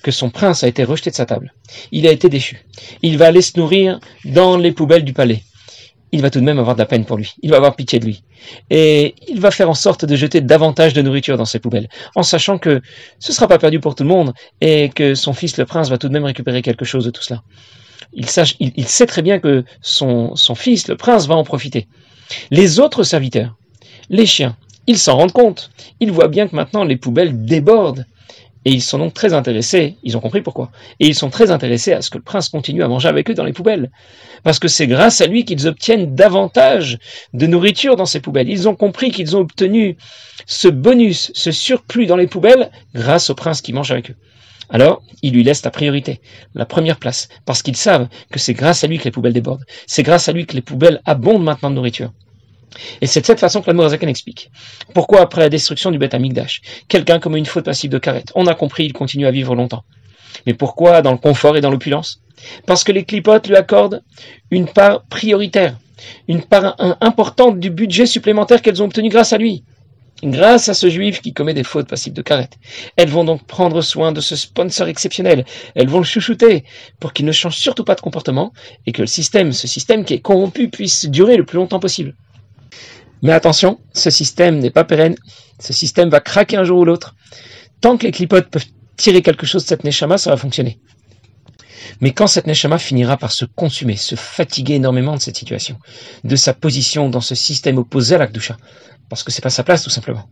que 0.02 0.10
son 0.10 0.30
prince 0.30 0.64
a 0.64 0.68
été 0.68 0.84
rejeté 0.84 1.10
de 1.10 1.16
sa 1.16 1.26
table. 1.26 1.54
Il 1.92 2.06
a 2.06 2.12
été 2.12 2.28
déchu. 2.28 2.64
Il 3.02 3.18
va 3.18 3.26
aller 3.26 3.42
se 3.42 3.58
nourrir 3.58 4.00
dans 4.24 4.56
les 4.56 4.72
poubelles 4.72 5.04
du 5.04 5.12
palais. 5.12 5.42
Il 6.10 6.22
va 6.22 6.30
tout 6.30 6.40
de 6.40 6.44
même 6.44 6.58
avoir 6.58 6.74
de 6.74 6.80
la 6.80 6.86
peine 6.86 7.04
pour 7.04 7.18
lui. 7.18 7.34
Il 7.42 7.50
va 7.50 7.56
avoir 7.58 7.76
pitié 7.76 7.98
de 7.98 8.06
lui. 8.06 8.22
Et 8.70 9.14
il 9.28 9.40
va 9.40 9.50
faire 9.50 9.68
en 9.68 9.74
sorte 9.74 10.04
de 10.04 10.16
jeter 10.16 10.40
davantage 10.40 10.94
de 10.94 11.02
nourriture 11.02 11.36
dans 11.36 11.44
ses 11.44 11.58
poubelles, 11.58 11.88
en 12.14 12.22
sachant 12.22 12.58
que 12.58 12.80
ce 13.18 13.30
ne 13.30 13.34
sera 13.34 13.46
pas 13.46 13.58
perdu 13.58 13.78
pour 13.78 13.94
tout 13.94 14.04
le 14.04 14.08
monde 14.08 14.32
et 14.60 14.88
que 14.88 15.14
son 15.14 15.34
fils 15.34 15.58
le 15.58 15.66
prince 15.66 15.90
va 15.90 15.98
tout 15.98 16.08
de 16.08 16.14
même 16.14 16.24
récupérer 16.24 16.62
quelque 16.62 16.86
chose 16.86 17.04
de 17.04 17.10
tout 17.10 17.22
cela. 17.22 17.42
Il, 18.14 18.28
sait 18.28 19.06
très 19.06 19.20
bien 19.20 19.38
que 19.38 19.64
son 19.82 20.34
fils, 20.54 20.88
le 20.88 20.96
prince, 20.96 21.26
va 21.26 21.34
en 21.34 21.44
profiter. 21.44 21.88
Les 22.50 22.80
autres 22.80 23.02
serviteurs, 23.02 23.56
les 24.08 24.24
chiens, 24.24 24.56
ils 24.86 24.98
s'en 24.98 25.16
rendent 25.16 25.32
compte. 25.32 25.70
Ils 26.00 26.10
voient 26.10 26.28
bien 26.28 26.48
que 26.48 26.56
maintenant 26.56 26.84
les 26.84 26.96
poubelles 26.96 27.44
débordent 27.44 28.06
et 28.68 28.70
ils 28.70 28.82
sont 28.82 28.98
donc 28.98 29.14
très 29.14 29.32
intéressés, 29.32 29.96
ils 30.02 30.18
ont 30.18 30.20
compris 30.20 30.42
pourquoi, 30.42 30.70
et 31.00 31.06
ils 31.06 31.14
sont 31.14 31.30
très 31.30 31.50
intéressés 31.50 31.94
à 31.94 32.02
ce 32.02 32.10
que 32.10 32.18
le 32.18 32.22
prince 32.22 32.50
continue 32.50 32.82
à 32.82 32.88
manger 32.88 33.08
avec 33.08 33.30
eux 33.30 33.34
dans 33.34 33.44
les 33.44 33.54
poubelles. 33.54 33.90
Parce 34.42 34.58
que 34.58 34.68
c'est 34.68 34.86
grâce 34.86 35.22
à 35.22 35.26
lui 35.26 35.46
qu'ils 35.46 35.66
obtiennent 35.66 36.14
davantage 36.14 36.98
de 37.32 37.46
nourriture 37.46 37.96
dans 37.96 38.04
ces 38.04 38.20
poubelles. 38.20 38.50
Ils 38.50 38.68
ont 38.68 38.74
compris 38.74 39.10
qu'ils 39.10 39.34
ont 39.38 39.40
obtenu 39.40 39.96
ce 40.44 40.68
bonus, 40.68 41.32
ce 41.34 41.50
surplus 41.50 42.04
dans 42.04 42.18
les 42.18 42.26
poubelles 42.26 42.70
grâce 42.94 43.30
au 43.30 43.34
prince 43.34 43.62
qui 43.62 43.72
mange 43.72 43.90
avec 43.90 44.10
eux. 44.10 44.16
Alors, 44.68 45.02
ils 45.22 45.32
lui 45.32 45.44
laissent 45.44 45.64
la 45.64 45.70
priorité, 45.70 46.20
la 46.54 46.66
première 46.66 46.98
place, 46.98 47.30
parce 47.46 47.62
qu'ils 47.62 47.74
savent 47.74 48.08
que 48.30 48.38
c'est 48.38 48.52
grâce 48.52 48.84
à 48.84 48.86
lui 48.86 48.98
que 48.98 49.04
les 49.04 49.10
poubelles 49.10 49.32
débordent. 49.32 49.64
C'est 49.86 50.02
grâce 50.02 50.28
à 50.28 50.32
lui 50.32 50.44
que 50.44 50.54
les 50.54 50.60
poubelles 50.60 51.00
abondent 51.06 51.42
maintenant 51.42 51.70
de 51.70 51.76
nourriture. 51.76 52.12
Et 53.00 53.06
c'est 53.06 53.20
de 53.20 53.26
cette 53.26 53.40
façon 53.40 53.60
que 53.60 53.66
l'Admorazaken 53.66 54.08
explique. 54.08 54.50
Pourquoi 54.94 55.20
après 55.20 55.40
la 55.40 55.48
destruction 55.48 55.90
du 55.90 55.98
Beth 55.98 56.14
Amikdash, 56.14 56.62
quelqu'un 56.88 57.18
commet 57.18 57.38
une 57.38 57.46
faute 57.46 57.64
passive 57.64 57.90
de 57.90 57.98
carette 57.98 58.32
On 58.34 58.46
a 58.46 58.54
compris, 58.54 58.84
il 58.84 58.92
continue 58.92 59.26
à 59.26 59.30
vivre 59.30 59.54
longtemps. 59.54 59.84
Mais 60.46 60.54
pourquoi 60.54 61.02
dans 61.02 61.12
le 61.12 61.18
confort 61.18 61.56
et 61.56 61.60
dans 61.60 61.70
l'opulence? 61.70 62.20
Parce 62.66 62.84
que 62.84 62.92
les 62.92 63.04
clipotes 63.04 63.48
lui 63.48 63.56
accordent 63.56 64.02
une 64.50 64.66
part 64.66 65.04
prioritaire, 65.04 65.78
une 66.28 66.42
part 66.42 66.76
importante 67.00 67.58
du 67.58 67.70
budget 67.70 68.06
supplémentaire 68.06 68.62
qu'elles 68.62 68.82
ont 68.82 68.86
obtenu 68.86 69.08
grâce 69.08 69.32
à 69.32 69.38
lui. 69.38 69.64
Grâce 70.22 70.68
à 70.68 70.74
ce 70.74 70.90
juif 70.90 71.20
qui 71.20 71.32
commet 71.32 71.54
des 71.54 71.62
fautes 71.62 71.88
passives 71.88 72.12
de 72.12 72.22
carette. 72.22 72.58
Elles 72.96 73.08
vont 73.08 73.22
donc 73.22 73.44
prendre 73.46 73.80
soin 73.82 74.10
de 74.10 74.20
ce 74.20 74.34
sponsor 74.34 74.88
exceptionnel. 74.88 75.44
Elles 75.76 75.88
vont 75.88 75.98
le 75.98 76.04
chouchouter 76.04 76.64
pour 76.98 77.12
qu'il 77.12 77.24
ne 77.24 77.30
change 77.30 77.56
surtout 77.56 77.84
pas 77.84 77.94
de 77.94 78.00
comportement 78.00 78.52
et 78.86 78.92
que 78.92 79.00
le 79.00 79.06
système, 79.06 79.52
ce 79.52 79.68
système 79.68 80.04
qui 80.04 80.14
est 80.14 80.20
corrompu, 80.20 80.70
puisse 80.70 81.06
durer 81.06 81.36
le 81.36 81.44
plus 81.44 81.56
longtemps 81.56 81.78
possible. 81.78 82.16
Mais 83.22 83.32
attention, 83.32 83.80
ce 83.92 84.10
système 84.10 84.58
n'est 84.58 84.70
pas 84.70 84.84
pérenne. 84.84 85.16
Ce 85.58 85.72
système 85.72 86.08
va 86.08 86.20
craquer 86.20 86.56
un 86.56 86.64
jour 86.64 86.78
ou 86.78 86.84
l'autre. 86.84 87.14
Tant 87.80 87.96
que 87.96 88.06
les 88.06 88.12
clipotes 88.12 88.48
peuvent 88.48 88.66
tirer 88.96 89.22
quelque 89.22 89.46
chose 89.46 89.64
de 89.64 89.68
cette 89.68 89.84
neshama, 89.84 90.18
ça 90.18 90.30
va 90.30 90.36
fonctionner. 90.36 90.78
Mais 92.00 92.12
quand 92.12 92.26
cette 92.26 92.46
neshama 92.46 92.78
finira 92.78 93.16
par 93.16 93.32
se 93.32 93.44
consumer, 93.44 93.96
se 93.96 94.14
fatiguer 94.14 94.74
énormément 94.74 95.16
de 95.16 95.20
cette 95.20 95.36
situation, 95.36 95.78
de 96.24 96.36
sa 96.36 96.54
position 96.54 97.08
dans 97.08 97.20
ce 97.20 97.34
système 97.34 97.78
opposé 97.78 98.14
à 98.14 98.18
l'Akdusha, 98.18 98.56
parce 99.08 99.22
que 99.22 99.32
c'est 99.32 99.42
pas 99.42 99.50
sa 99.50 99.64
place 99.64 99.82
tout 99.82 99.90
simplement. 99.90 100.28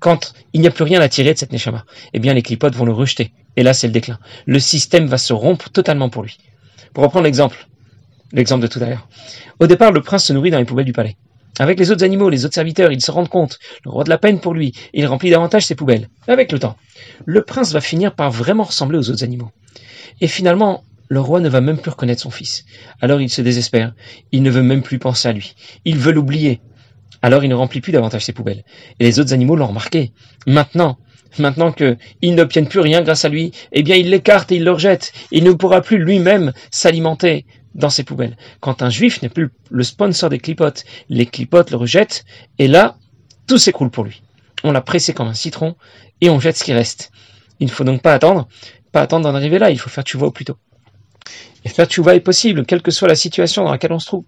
Quand 0.00 0.32
il 0.52 0.60
n'y 0.60 0.66
a 0.66 0.70
plus 0.70 0.84
rien 0.84 1.00
à 1.00 1.08
tirer 1.08 1.34
de 1.34 1.38
cette 1.38 1.52
neshama, 1.52 1.84
eh 2.12 2.18
bien 2.18 2.34
les 2.34 2.42
clipotes 2.42 2.74
vont 2.74 2.84
le 2.84 2.92
rejeter. 2.92 3.32
Et 3.56 3.62
là, 3.62 3.74
c'est 3.74 3.88
le 3.88 3.92
déclin. 3.92 4.18
Le 4.46 4.60
système 4.60 5.06
va 5.06 5.18
se 5.18 5.32
rompre 5.32 5.70
totalement 5.70 6.08
pour 6.08 6.22
lui. 6.22 6.38
Pour 6.94 7.02
reprendre 7.04 7.24
l'exemple, 7.24 7.68
l'exemple 8.32 8.62
de 8.62 8.68
tout 8.68 8.78
à 8.80 8.86
l'heure. 8.86 9.08
Au 9.60 9.66
départ, 9.66 9.92
le 9.92 10.00
prince 10.00 10.26
se 10.26 10.32
nourrit 10.32 10.50
dans 10.50 10.58
les 10.58 10.64
poubelles 10.64 10.86
du 10.86 10.92
palais. 10.92 11.16
Avec 11.58 11.78
les 11.78 11.90
autres 11.90 12.04
animaux, 12.04 12.30
les 12.30 12.44
autres 12.44 12.54
serviteurs, 12.54 12.92
ils 12.92 13.00
se 13.00 13.10
rendent 13.10 13.28
compte, 13.28 13.58
le 13.84 13.90
roi 13.90 14.04
de 14.04 14.10
la 14.10 14.18
peine 14.18 14.40
pour 14.40 14.54
lui, 14.54 14.72
il 14.94 15.06
remplit 15.06 15.30
davantage 15.30 15.66
ses 15.66 15.74
poubelles. 15.74 16.08
Avec 16.28 16.52
le 16.52 16.58
temps, 16.58 16.76
le 17.24 17.42
prince 17.42 17.72
va 17.72 17.80
finir 17.80 18.14
par 18.14 18.30
vraiment 18.30 18.64
ressembler 18.64 18.98
aux 18.98 19.10
autres 19.10 19.24
animaux. 19.24 19.50
Et 20.20 20.28
finalement, 20.28 20.84
le 21.08 21.20
roi 21.20 21.40
ne 21.40 21.48
va 21.48 21.60
même 21.60 21.78
plus 21.78 21.90
reconnaître 21.90 22.22
son 22.22 22.30
fils. 22.30 22.64
Alors 23.00 23.20
il 23.20 23.30
se 23.30 23.42
désespère, 23.42 23.94
il 24.30 24.42
ne 24.42 24.50
veut 24.50 24.62
même 24.62 24.82
plus 24.82 24.98
penser 24.98 25.28
à 25.28 25.32
lui, 25.32 25.54
il 25.84 25.98
veut 25.98 26.12
l'oublier. 26.12 26.60
Alors 27.22 27.42
il 27.42 27.48
ne 27.48 27.54
remplit 27.54 27.80
plus 27.80 27.92
davantage 27.92 28.24
ses 28.24 28.32
poubelles. 28.32 28.64
Et 29.00 29.04
les 29.04 29.18
autres 29.18 29.32
animaux 29.32 29.56
l'ont 29.56 29.66
remarqué. 29.66 30.12
Maintenant, 30.46 30.98
maintenant 31.38 31.72
qu'ils 31.72 32.34
n'obtiennent 32.34 32.68
plus 32.68 32.80
rien 32.80 33.02
grâce 33.02 33.24
à 33.24 33.28
lui, 33.28 33.52
eh 33.72 33.82
bien 33.82 33.96
il 33.96 34.10
l'écarte 34.10 34.52
et 34.52 34.56
il 34.56 34.64
le 34.64 34.70
rejette. 34.70 35.12
Il 35.32 35.44
ne 35.44 35.52
pourra 35.52 35.80
plus 35.80 35.98
lui-même 35.98 36.52
s'alimenter 36.70 37.44
dans 37.74 37.90
ses 37.90 38.04
poubelles. 38.04 38.36
Quand 38.60 38.82
un 38.82 38.90
juif 38.90 39.22
n'est 39.22 39.28
plus 39.28 39.50
le 39.70 39.82
sponsor 39.82 40.30
des 40.30 40.38
clipotes, 40.38 40.84
les 41.08 41.26
clipotes 41.26 41.70
le 41.70 41.76
rejettent, 41.76 42.24
et 42.58 42.68
là, 42.68 42.96
tout 43.46 43.58
s'écroule 43.58 43.90
pour 43.90 44.04
lui. 44.04 44.22
On 44.64 44.72
l'a 44.72 44.80
pressé 44.80 45.12
comme 45.14 45.28
un 45.28 45.34
citron, 45.34 45.76
et 46.20 46.30
on 46.30 46.40
jette 46.40 46.56
ce 46.56 46.64
qui 46.64 46.72
reste. 46.72 47.10
Il 47.60 47.66
ne 47.66 47.72
faut 47.72 47.84
donc 47.84 48.02
pas 48.02 48.14
attendre, 48.14 48.48
pas 48.92 49.02
attendre 49.02 49.24
d'en 49.24 49.34
arriver 49.34 49.58
là, 49.58 49.70
il 49.70 49.78
faut 49.78 49.90
faire 49.90 50.04
tchouva 50.04 50.26
au 50.26 50.30
plus 50.30 50.44
tôt. 50.44 50.56
Et 51.64 51.68
faire 51.68 51.86
tchouva 51.86 52.14
est 52.14 52.20
possible, 52.20 52.64
quelle 52.64 52.82
que 52.82 52.90
soit 52.90 53.08
la 53.08 53.16
situation 53.16 53.64
dans 53.64 53.72
laquelle 53.72 53.92
on 53.92 53.98
se 53.98 54.06
trouve. 54.06 54.24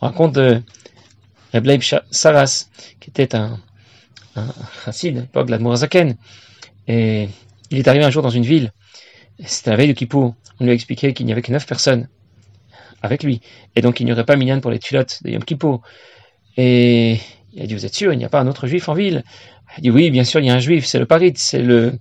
On 0.00 0.06
raconte 0.06 0.34
de 0.34 0.62
Rebleib 1.52 1.82
Saras, 2.10 2.68
qui 3.00 3.10
était 3.10 3.34
un, 3.34 3.60
un 4.36 4.48
à 4.86 4.92
l'époque 5.02 5.46
de 5.46 5.52
la 5.52 5.58
et 6.88 7.28
il 7.70 7.78
est 7.78 7.88
arrivé 7.88 8.04
un 8.04 8.10
jour 8.10 8.22
dans 8.22 8.30
une 8.30 8.44
ville, 8.44 8.72
c'était 9.44 9.70
la 9.70 9.76
veille 9.76 9.88
de 9.88 9.92
Kippour, 9.92 10.34
on 10.60 10.64
lui 10.64 10.70
a 10.70 10.74
expliqué 10.74 11.14
qu'il 11.14 11.26
n'y 11.26 11.32
avait 11.32 11.42
que 11.42 11.52
neuf 11.52 11.66
personnes 11.66 12.08
avec 13.02 13.22
lui. 13.22 13.40
Et 13.76 13.82
donc 13.82 14.00
il 14.00 14.06
n'y 14.06 14.12
aurait 14.12 14.24
pas 14.24 14.36
minyan 14.36 14.60
pour 14.60 14.70
les 14.70 14.78
tulotes 14.78 15.20
de 15.24 15.30
Yom 15.30 15.44
Kippur. 15.44 15.80
Et 16.56 17.18
il 17.54 17.62
a 17.62 17.66
dit, 17.66 17.74
vous 17.74 17.84
êtes 17.84 17.94
sûr, 17.94 18.12
il 18.12 18.18
n'y 18.18 18.24
a 18.24 18.28
pas 18.28 18.40
un 18.40 18.46
autre 18.46 18.66
juif 18.66 18.88
en 18.88 18.94
ville? 18.94 19.24
Il 19.78 19.82
dit 19.82 19.90
oui, 19.90 20.10
bien 20.10 20.24
sûr, 20.24 20.40
il 20.40 20.46
y 20.46 20.50
a 20.50 20.54
un 20.54 20.60
juif, 20.60 20.84
c'est 20.84 20.98
le 20.98 21.06
parit, 21.06 21.32
c'est 21.36 21.62
le, 21.62 21.98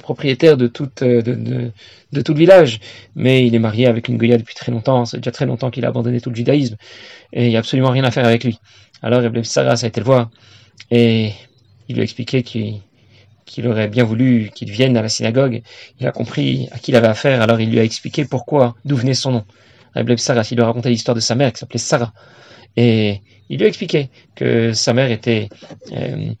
propriétaire 0.00 0.56
de 0.56 0.66
tout, 0.66 0.88
de, 1.00 1.20
de, 1.20 1.70
de, 2.12 2.22
tout 2.22 2.32
le 2.32 2.38
village, 2.38 2.80
mais 3.14 3.46
il 3.46 3.54
est 3.54 3.58
marié 3.58 3.86
avec 3.86 4.08
une 4.08 4.16
Goya 4.16 4.38
depuis 4.38 4.54
très 4.54 4.72
longtemps, 4.72 5.04
c'est 5.04 5.18
déjà 5.18 5.30
très 5.30 5.46
longtemps 5.46 5.70
qu'il 5.70 5.84
a 5.84 5.88
abandonné 5.88 6.20
tout 6.20 6.30
le 6.30 6.36
judaïsme, 6.36 6.76
et 7.32 7.44
il 7.44 7.48
n'y 7.50 7.56
a 7.56 7.58
absolument 7.58 7.90
rien 7.90 8.04
à 8.04 8.10
faire 8.10 8.24
avec 8.24 8.44
lui. 8.44 8.58
Alors 9.02 9.22
Rebbe 9.22 9.42
Sarah 9.42 9.74
a 9.82 9.86
été 9.86 10.00
le 10.00 10.06
voir, 10.06 10.30
et 10.90 11.32
il 11.88 11.94
lui 11.94 12.00
a 12.00 12.04
expliqué 12.04 12.42
qu'il 12.42 13.66
aurait 13.66 13.88
bien 13.88 14.04
voulu 14.04 14.50
qu'il 14.54 14.70
vienne 14.70 14.96
à 14.96 15.02
la 15.02 15.08
synagogue. 15.08 15.62
Il 16.00 16.06
a 16.06 16.12
compris 16.12 16.68
à 16.72 16.78
qui 16.78 16.90
il 16.90 16.96
avait 16.96 17.08
affaire, 17.08 17.42
alors 17.42 17.60
il 17.60 17.70
lui 17.70 17.78
a 17.78 17.84
expliqué 17.84 18.24
pourquoi, 18.24 18.76
d'où 18.84 18.96
venait 18.96 19.14
son 19.14 19.32
nom. 19.32 19.44
Il 19.96 20.02
lui 20.02 20.62
a 20.62 20.66
raconté 20.66 20.88
l'histoire 20.88 21.14
de 21.14 21.20
sa 21.20 21.34
mère 21.34 21.52
qui 21.52 21.58
s'appelait 21.58 21.78
Sarah. 21.78 22.12
Et 22.76 23.20
il 23.48 23.58
lui 23.58 23.64
a 23.64 23.68
expliqué 23.68 24.10
que 24.34 24.72
sa 24.72 24.94
mère 24.94 25.10
était, 25.10 25.48
euh, 25.92 26.32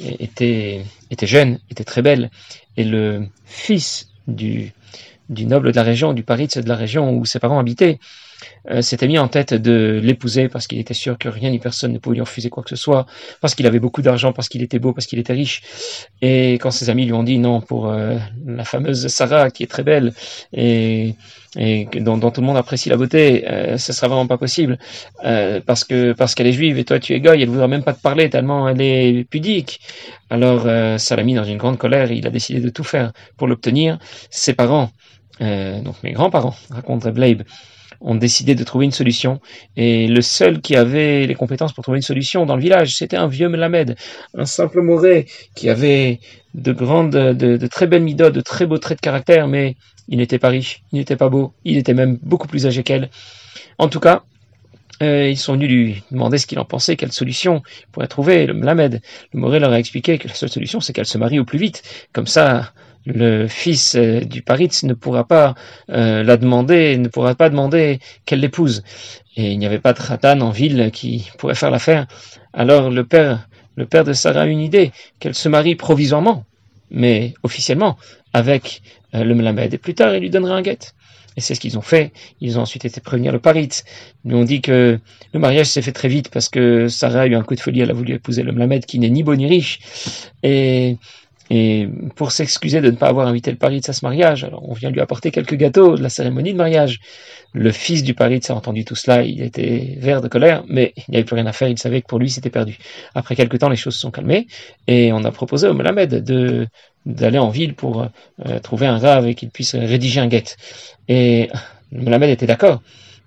était, 0.00 0.84
était 1.10 1.26
jeune, 1.26 1.58
était 1.70 1.84
très 1.84 2.02
belle, 2.02 2.30
et 2.76 2.84
le 2.84 3.26
fils 3.44 4.08
du, 4.28 4.72
du 5.28 5.46
noble 5.46 5.72
de 5.72 5.76
la 5.76 5.82
région, 5.82 6.12
du 6.12 6.22
Paris 6.22 6.48
de 6.54 6.68
la 6.68 6.76
région 6.76 7.12
où 7.12 7.24
ses 7.24 7.40
parents 7.40 7.58
habitaient, 7.58 7.98
euh, 8.70 8.82
s'était 8.82 9.06
mis 9.06 9.18
en 9.18 9.28
tête 9.28 9.54
de 9.54 10.00
l'épouser 10.02 10.48
parce 10.48 10.66
qu'il 10.66 10.78
était 10.78 10.94
sûr 10.94 11.18
que 11.18 11.28
rien 11.28 11.50
ni 11.50 11.58
personne 11.58 11.92
ne 11.92 11.98
pouvait 11.98 12.16
lui 12.16 12.22
refuser 12.22 12.50
quoi 12.50 12.62
que 12.62 12.70
ce 12.70 12.76
soit, 12.76 13.06
parce 13.40 13.54
qu'il 13.54 13.66
avait 13.66 13.80
beaucoup 13.80 14.02
d'argent, 14.02 14.32
parce 14.32 14.48
qu'il 14.48 14.62
était 14.62 14.78
beau, 14.78 14.92
parce 14.92 15.06
qu'il 15.06 15.18
était 15.18 15.32
riche. 15.32 15.62
Et 16.22 16.54
quand 16.54 16.70
ses 16.70 16.90
amis 16.90 17.06
lui 17.06 17.12
ont 17.12 17.22
dit 17.22 17.38
non 17.38 17.60
pour 17.60 17.88
euh, 17.88 18.18
la 18.46 18.64
fameuse 18.64 19.06
Sarah 19.08 19.50
qui 19.50 19.62
est 19.62 19.66
très 19.66 19.82
belle 19.82 20.12
et, 20.52 21.14
et 21.56 21.88
dont, 22.00 22.16
dont, 22.16 22.30
tout 22.30 22.40
le 22.40 22.46
monde 22.46 22.56
apprécie 22.56 22.88
la 22.88 22.96
beauté, 22.96 23.44
euh, 23.48 23.78
ce 23.78 23.92
sera 23.92 24.08
vraiment 24.08 24.26
pas 24.26 24.38
possible 24.38 24.78
euh, 25.24 25.60
parce 25.64 25.84
que 25.84 26.12
parce 26.12 26.34
qu'elle 26.34 26.46
est 26.46 26.52
juive 26.52 26.78
et 26.78 26.84
toi 26.84 26.98
tu 26.98 27.14
es 27.14 27.20
goy, 27.20 27.42
elle 27.42 27.48
voudra 27.48 27.68
même 27.68 27.82
pas 27.82 27.92
te 27.92 28.00
parler 28.00 28.30
tellement 28.30 28.68
elle 28.68 28.80
est 28.80 29.24
pudique. 29.28 29.80
Alors 30.30 30.62
ça 30.98 31.16
l'a 31.16 31.24
mis 31.24 31.34
dans 31.34 31.44
une 31.44 31.56
grande 31.58 31.76
colère 31.76 32.10
et 32.12 32.14
il 32.14 32.26
a 32.26 32.30
décidé 32.30 32.60
de 32.60 32.70
tout 32.70 32.84
faire 32.84 33.12
pour 33.36 33.48
l'obtenir. 33.48 33.98
Ses 34.30 34.54
parents, 34.54 34.90
donc 35.40 35.96
mes 36.04 36.12
grands-parents, 36.12 36.54
raconte 36.70 37.08
Blabe, 37.08 37.42
ont 38.00 38.14
décidé 38.14 38.54
de 38.54 38.64
trouver 38.64 38.86
une 38.86 38.92
solution. 38.92 39.40
Et 39.76 40.06
le 40.06 40.22
seul 40.22 40.60
qui 40.60 40.76
avait 40.76 41.26
les 41.26 41.34
compétences 41.34 41.72
pour 41.72 41.82
trouver 41.82 41.98
une 41.98 42.02
solution 42.02 42.46
dans 42.46 42.56
le 42.56 42.62
village, 42.62 42.96
c'était 42.96 43.16
un 43.16 43.28
vieux 43.28 43.48
Melamed, 43.48 43.96
un 44.34 44.46
simple 44.46 44.80
Moré 44.80 45.26
qui 45.54 45.68
avait 45.68 46.20
de 46.54 46.72
grandes, 46.72 47.10
de, 47.10 47.66
très 47.66 47.86
belles 47.86 48.02
midotes, 48.02 48.34
de 48.34 48.40
très 48.40 48.66
beaux 48.66 48.78
traits 48.78 48.98
de 48.98 49.02
caractère, 49.02 49.48
mais 49.48 49.76
il 50.08 50.18
n'était 50.18 50.38
pas 50.38 50.48
riche, 50.48 50.82
il 50.92 50.98
n'était 50.98 51.16
pas 51.16 51.28
beau, 51.28 51.52
il 51.64 51.76
était 51.78 51.94
même 51.94 52.18
beaucoup 52.22 52.48
plus 52.48 52.66
âgé 52.66 52.82
qu'elle. 52.82 53.10
En 53.78 53.88
tout 53.88 54.00
cas, 54.00 54.24
euh, 55.02 55.28
ils 55.28 55.38
sont 55.38 55.54
venus 55.54 55.70
lui 55.70 56.02
demander 56.10 56.36
ce 56.36 56.46
qu'il 56.46 56.58
en 56.58 56.64
pensait, 56.64 56.96
quelle 56.96 57.12
solution 57.12 57.62
il 57.80 57.86
pourrait 57.92 58.08
trouver. 58.08 58.46
Le 58.46 58.54
Melamed, 58.54 59.00
le 59.32 59.40
Moré 59.40 59.58
leur 59.58 59.72
a 59.72 59.78
expliqué 59.78 60.18
que 60.18 60.28
la 60.28 60.34
seule 60.34 60.50
solution, 60.50 60.80
c'est 60.80 60.92
qu'elle 60.92 61.06
se 61.06 61.16
marie 61.16 61.38
au 61.38 61.44
plus 61.44 61.58
vite. 61.58 61.82
Comme 62.12 62.26
ça, 62.26 62.72
le 63.06 63.46
fils 63.48 63.94
euh, 63.94 64.20
du 64.20 64.42
Paritz 64.42 64.82
ne 64.84 64.94
pourra 64.94 65.26
pas 65.26 65.54
euh, 65.90 66.22
la 66.22 66.36
demander, 66.36 66.96
ne 66.98 67.08
pourra 67.08 67.34
pas 67.34 67.48
demander 67.48 67.98
qu'elle 68.24 68.40
l'épouse. 68.40 68.82
Et 69.36 69.52
il 69.52 69.58
n'y 69.58 69.66
avait 69.66 69.78
pas 69.78 69.92
de 69.92 70.00
Ratan 70.00 70.40
en 70.40 70.50
ville 70.50 70.90
qui 70.92 71.30
pourrait 71.38 71.54
faire 71.54 71.70
l'affaire. 71.70 72.06
Alors 72.52 72.90
le 72.90 73.04
père, 73.04 73.48
le 73.76 73.86
père 73.86 74.04
de 74.04 74.12
Sarah 74.12 74.42
a 74.42 74.46
une 74.46 74.60
idée, 74.60 74.92
qu'elle 75.18 75.34
se 75.34 75.48
marie 75.48 75.76
provisoirement, 75.76 76.44
mais 76.90 77.34
officiellement, 77.42 77.96
avec 78.32 78.82
euh, 79.14 79.24
le 79.24 79.34
Melamed. 79.34 79.72
Et 79.72 79.78
plus 79.78 79.94
tard, 79.94 80.14
il 80.14 80.20
lui 80.20 80.30
donnera 80.30 80.54
un 80.54 80.62
guet. 80.62 80.78
Et 81.36 81.40
c'est 81.40 81.54
ce 81.54 81.60
qu'ils 81.60 81.78
ont 81.78 81.82
fait. 81.82 82.12
Ils 82.40 82.58
ont 82.58 82.62
ensuite 82.62 82.84
été 82.84 83.00
prévenir 83.00 83.32
le 83.32 83.38
Paritz. 83.38 83.84
Ils 84.24 84.34
ont 84.34 84.44
dit 84.44 84.60
que 84.60 84.98
le 85.32 85.40
mariage 85.40 85.66
s'est 85.66 85.80
fait 85.80 85.92
très 85.92 86.08
vite 86.08 86.28
parce 86.28 86.48
que 86.48 86.88
Sarah 86.88 87.22
a 87.22 87.26
eu 87.26 87.36
un 87.36 87.42
coup 87.42 87.54
de 87.54 87.60
folie. 87.60 87.80
Elle 87.80 87.90
a 87.90 87.94
voulu 87.94 88.14
épouser 88.14 88.42
le 88.42 88.52
Melamed 88.52 88.84
qui 88.84 88.98
n'est 88.98 89.10
ni 89.10 89.22
beau 89.22 89.36
ni 89.36 89.46
riche. 89.46 89.78
Et 90.42 90.96
et 91.50 91.88
pour 92.14 92.30
s'excuser 92.30 92.80
de 92.80 92.90
ne 92.90 92.96
pas 92.96 93.08
avoir 93.08 93.26
invité 93.26 93.50
le 93.50 93.56
Paris 93.56 93.80
à 93.88 93.92
ce 93.92 94.04
mariage, 94.04 94.44
alors 94.44 94.68
on 94.68 94.72
vient 94.72 94.90
lui 94.90 95.00
apporter 95.00 95.32
quelques 95.32 95.56
gâteaux 95.56 95.96
de 95.96 96.02
la 96.02 96.08
cérémonie 96.08 96.52
de 96.52 96.58
mariage. 96.58 97.00
Le 97.52 97.72
fils 97.72 98.04
du 98.04 98.14
Paris 98.14 98.40
a 98.48 98.52
entendu 98.52 98.84
tout 98.84 98.94
cela, 98.94 99.22
il 99.22 99.42
était 99.42 99.96
vert 99.98 100.20
de 100.20 100.28
colère, 100.28 100.62
mais 100.68 100.92
il 100.96 101.04
n'y 101.08 101.16
avait 101.16 101.24
plus 101.24 101.34
rien 101.34 101.46
à 101.46 101.52
faire, 101.52 101.68
il 101.68 101.76
savait 101.76 102.02
que 102.02 102.06
pour 102.06 102.20
lui 102.20 102.30
c'était 102.30 102.50
perdu. 102.50 102.78
Après 103.16 103.34
quelques 103.34 103.58
temps, 103.58 103.68
les 103.68 103.74
choses 103.76 103.94
se 103.94 104.00
sont 104.00 104.12
calmées, 104.12 104.46
et 104.86 105.12
on 105.12 105.24
a 105.24 105.32
proposé 105.32 105.66
au 105.66 105.74
Melamed 105.74 106.22
de 106.22 106.66
d'aller 107.06 107.38
en 107.38 107.48
ville 107.48 107.74
pour 107.74 108.02
euh, 108.46 108.58
trouver 108.60 108.86
un 108.86 108.98
rave 108.98 109.26
et 109.26 109.34
qu'il 109.34 109.48
puisse 109.48 109.74
rédiger 109.74 110.20
un 110.20 110.28
guet. 110.28 110.44
Et 111.08 111.48
le 111.90 112.02
Melamed 112.02 112.28
était 112.30 112.46
d'accord, 112.46 112.82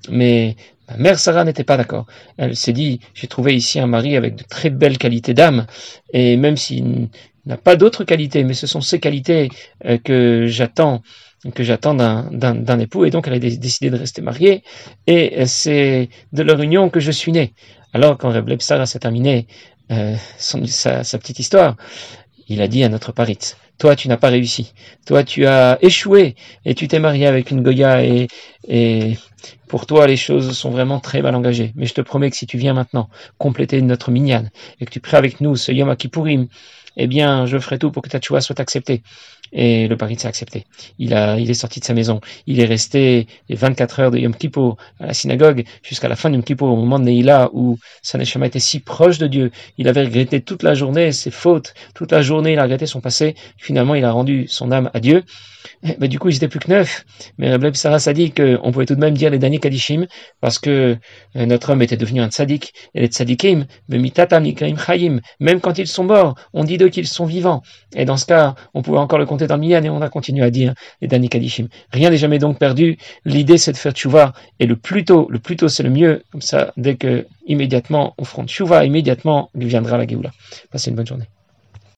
mais 0.10 0.56
Ma 0.90 0.98
mère 0.98 1.20
Sarah 1.20 1.46
n'était 1.46 1.64
pas 1.64 1.78
d'accord. 1.78 2.06
Elle 2.38 2.56
s'est 2.56 2.74
dit, 2.74 3.00
j'ai 3.14 3.28
trouvé 3.28 3.56
ici 3.56 3.80
un 3.80 3.88
mari 3.88 4.18
avec 4.18 4.36
de 4.36 4.44
très 4.44 4.70
belles 4.70 4.98
qualités 4.98 5.34
d'âme, 5.34 5.66
et 6.12 6.36
même 6.36 6.58
s'il 6.58 7.10
n'a 7.46 7.58
pas 7.58 7.76
d'autres 7.76 8.04
qualités, 8.04 8.44
mais 8.44 8.54
ce 8.54 8.68
sont 8.68 8.82
ces 8.82 9.00
qualités 9.00 9.50
euh, 9.86 9.98
que 9.98 10.46
j'attends 10.48 11.02
que 11.56 11.62
j'attends 11.62 11.94
d'un 11.94 12.80
époux, 12.80 13.04
et 13.04 13.10
donc 13.10 13.28
elle 13.28 13.34
a 13.34 13.40
décidé 13.40 13.90
de 13.90 13.98
rester 13.98 14.22
mariée, 14.22 14.64
et 15.08 15.46
c'est 15.46 16.08
de 16.32 16.42
leur 16.42 16.62
union 16.62 16.90
que 16.90 17.02
je 17.02 17.12
suis 17.12 17.34
né. 17.34 17.54
Alors 17.92 18.18
quand 18.18 18.30
Reb 18.30 18.50
s'est 18.62 19.00
terminé 19.00 19.48
euh, 19.92 20.16
sa, 20.38 21.04
sa, 21.04 21.18
petite 21.18 21.40
histoire, 21.40 21.76
il 22.48 22.62
a 22.62 22.70
dit 22.70 22.86
à 22.86 22.88
notre 22.88 23.12
parit, 23.12 23.40
toi 23.78 23.98
tu 23.98 24.08
n'as 24.08 24.16
pas 24.16 24.30
réussi, 24.30 24.74
toi 25.06 25.26
tu 25.26 25.46
as 25.46 25.78
échoué, 25.82 26.36
et 26.64 26.76
tu 26.76 26.88
t'es 26.88 27.00
marié 27.00 27.28
avec 27.28 27.52
une 27.52 27.62
Goya, 27.62 28.06
et, 28.06 28.30
et 28.70 29.18
pour 29.68 29.86
toi, 29.86 30.06
les 30.06 30.18
choses 30.18 30.56
sont 30.56 30.70
vraiment 30.70 31.00
très 31.00 31.22
mal 31.22 31.34
engagées. 31.36 31.74
Mais 31.76 31.88
je 31.88 31.96
te 31.96 32.02
promets 32.02 32.30
que 32.30 32.38
si 32.38 32.46
tu 32.46 32.58
viens 32.58 32.74
maintenant 32.74 33.10
compléter 33.40 33.82
notre 33.82 34.12
minyan 34.12 34.46
et 34.80 34.86
que 34.86 34.92
tu 34.92 35.00
pries 35.00 35.18
avec 35.18 35.42
nous 35.42 35.56
ce 35.56 35.72
Yom 35.72 35.90
eh 36.98 37.08
bien, 37.08 37.46
je 37.46 37.58
ferai 37.60 37.80
tout 37.80 37.92
pour 37.92 38.02
que 38.04 38.10
ta 38.10 38.22
choix 38.22 38.42
soit 38.42 38.60
acceptée. 38.60 39.04
Et 39.54 39.88
le 39.88 39.96
pari 39.96 40.18
s'est 40.18 40.28
accepté. 40.28 40.66
Il 40.98 41.14
a, 41.14 41.38
il 41.40 41.50
est 41.50 41.54
sorti 41.54 41.80
de 41.80 41.86
sa 41.86 41.94
maison. 41.94 42.20
Il 42.48 42.60
est 42.60 42.66
resté 42.66 43.28
les 43.50 43.56
24 43.56 44.00
heures 44.00 44.12
de 44.12 44.18
Yom 44.18 44.36
Kippur 44.36 44.78
à 45.00 45.06
la 45.06 45.14
synagogue 45.14 45.64
jusqu'à 45.84 46.08
la 46.08 46.16
fin 46.16 46.30
de 46.30 46.36
Yom 46.36 46.44
Kippur, 46.44 46.68
au 46.68 46.76
moment 46.76 47.00
de 47.00 47.06
Neila, 47.06 47.50
où 47.54 47.78
sa 48.02 48.18
neshama 48.18 48.48
était 48.48 48.60
si 48.60 48.80
proche 48.80 49.20
de 49.20 49.28
Dieu. 49.28 49.52
Il 49.78 49.88
avait 49.88 50.04
regretté 50.04 50.42
toute 50.42 50.64
la 50.64 50.74
journée 50.74 51.12
ses 51.12 51.32
fautes. 51.32 51.74
Toute 51.94 52.12
la 52.12 52.22
journée, 52.22 52.54
il 52.54 52.60
a 52.60 52.64
regretté 52.64 52.88
son 52.88 53.00
passé. 53.00 53.36
Finalement, 53.58 53.96
il 53.96 54.06
a 54.06 54.12
rendu 54.12 54.48
son 54.48 54.72
âme 54.72 54.90
à 54.94 55.00
Dieu. 55.00 55.24
Mais 56.00 56.08
du 56.08 56.20
coup, 56.20 56.30
ils 56.30 56.36
étaient 56.36 56.48
plus 56.48 56.60
que 56.60 56.70
neuf. 56.70 57.06
Mais 57.38 57.50
Rabbi 57.50 57.76
Sarah 57.76 57.98
a 58.06 58.14
dit 58.14 58.32
qu'on 58.32 58.72
pouvait 58.72 58.86
tout 58.86 58.96
de 58.96 59.00
même 59.00 59.14
dire 59.14 59.30
les 59.30 59.40
derniers 59.40 59.60
Kadishim 59.60 60.08
parce 60.42 60.60
que 60.60 60.98
euh, 61.36 61.46
notre 61.46 61.72
homme 61.72 61.82
était 61.82 61.98
devenu 61.98 62.22
un 62.22 62.30
tzaddik. 62.30 62.74
Et 62.96 63.02
les 63.02 63.08
tzaddikim, 63.08 63.66
même 63.88 65.62
quand 65.62 65.78
ils 65.78 65.88
sont 65.88 66.04
morts, 66.04 66.36
on 66.54 66.64
dit 66.64 66.78
d'eux 66.78 66.90
qu'ils 66.90 67.08
sont 67.08 67.26
vivants. 67.26 67.62
Et 67.96 68.06
dans 68.06 68.18
ce 68.18 68.26
cas, 68.26 68.56
on 68.74 68.82
pouvait 68.82 68.98
encore 68.98 69.20
le 69.20 69.26
compter 69.26 69.43
dans 69.48 69.56
le 69.56 69.62
million 69.62 69.82
et 69.82 69.90
on 69.90 70.02
a 70.02 70.10
continué 70.10 70.44
à 70.44 70.50
dire 70.50 70.74
les 71.02 71.08
derniers 71.08 71.30
Kadishim. 71.30 71.68
Rien 71.92 72.10
n'est 72.10 72.18
jamais 72.18 72.40
donc 72.40 72.60
perdu. 72.60 72.98
L'idée, 73.26 73.58
c'est 73.58 73.72
de 73.72 73.78
faire 73.78 73.94
tchouva. 73.94 74.34
Et 74.60 74.66
le 74.66 74.76
plus 74.76 75.06
tôt, 75.06 75.28
le 75.30 75.40
plus 75.40 75.56
tôt, 75.56 75.68
c'est 75.68 75.84
le 75.84 75.90
mieux. 75.90 76.24
Comme 76.32 76.42
ça, 76.42 76.74
dès 76.78 76.96
que 76.96 77.26
immédiatement 77.48 78.14
on 78.18 78.26
fera 78.26 78.46
tchouva, 78.46 78.86
immédiatement, 78.86 79.50
viendra 79.56 79.98
la 79.98 80.08
Géoula. 80.08 80.32
Passez 80.72 80.90
une 80.90 80.96
bonne 80.96 81.08
journée. 81.08 81.28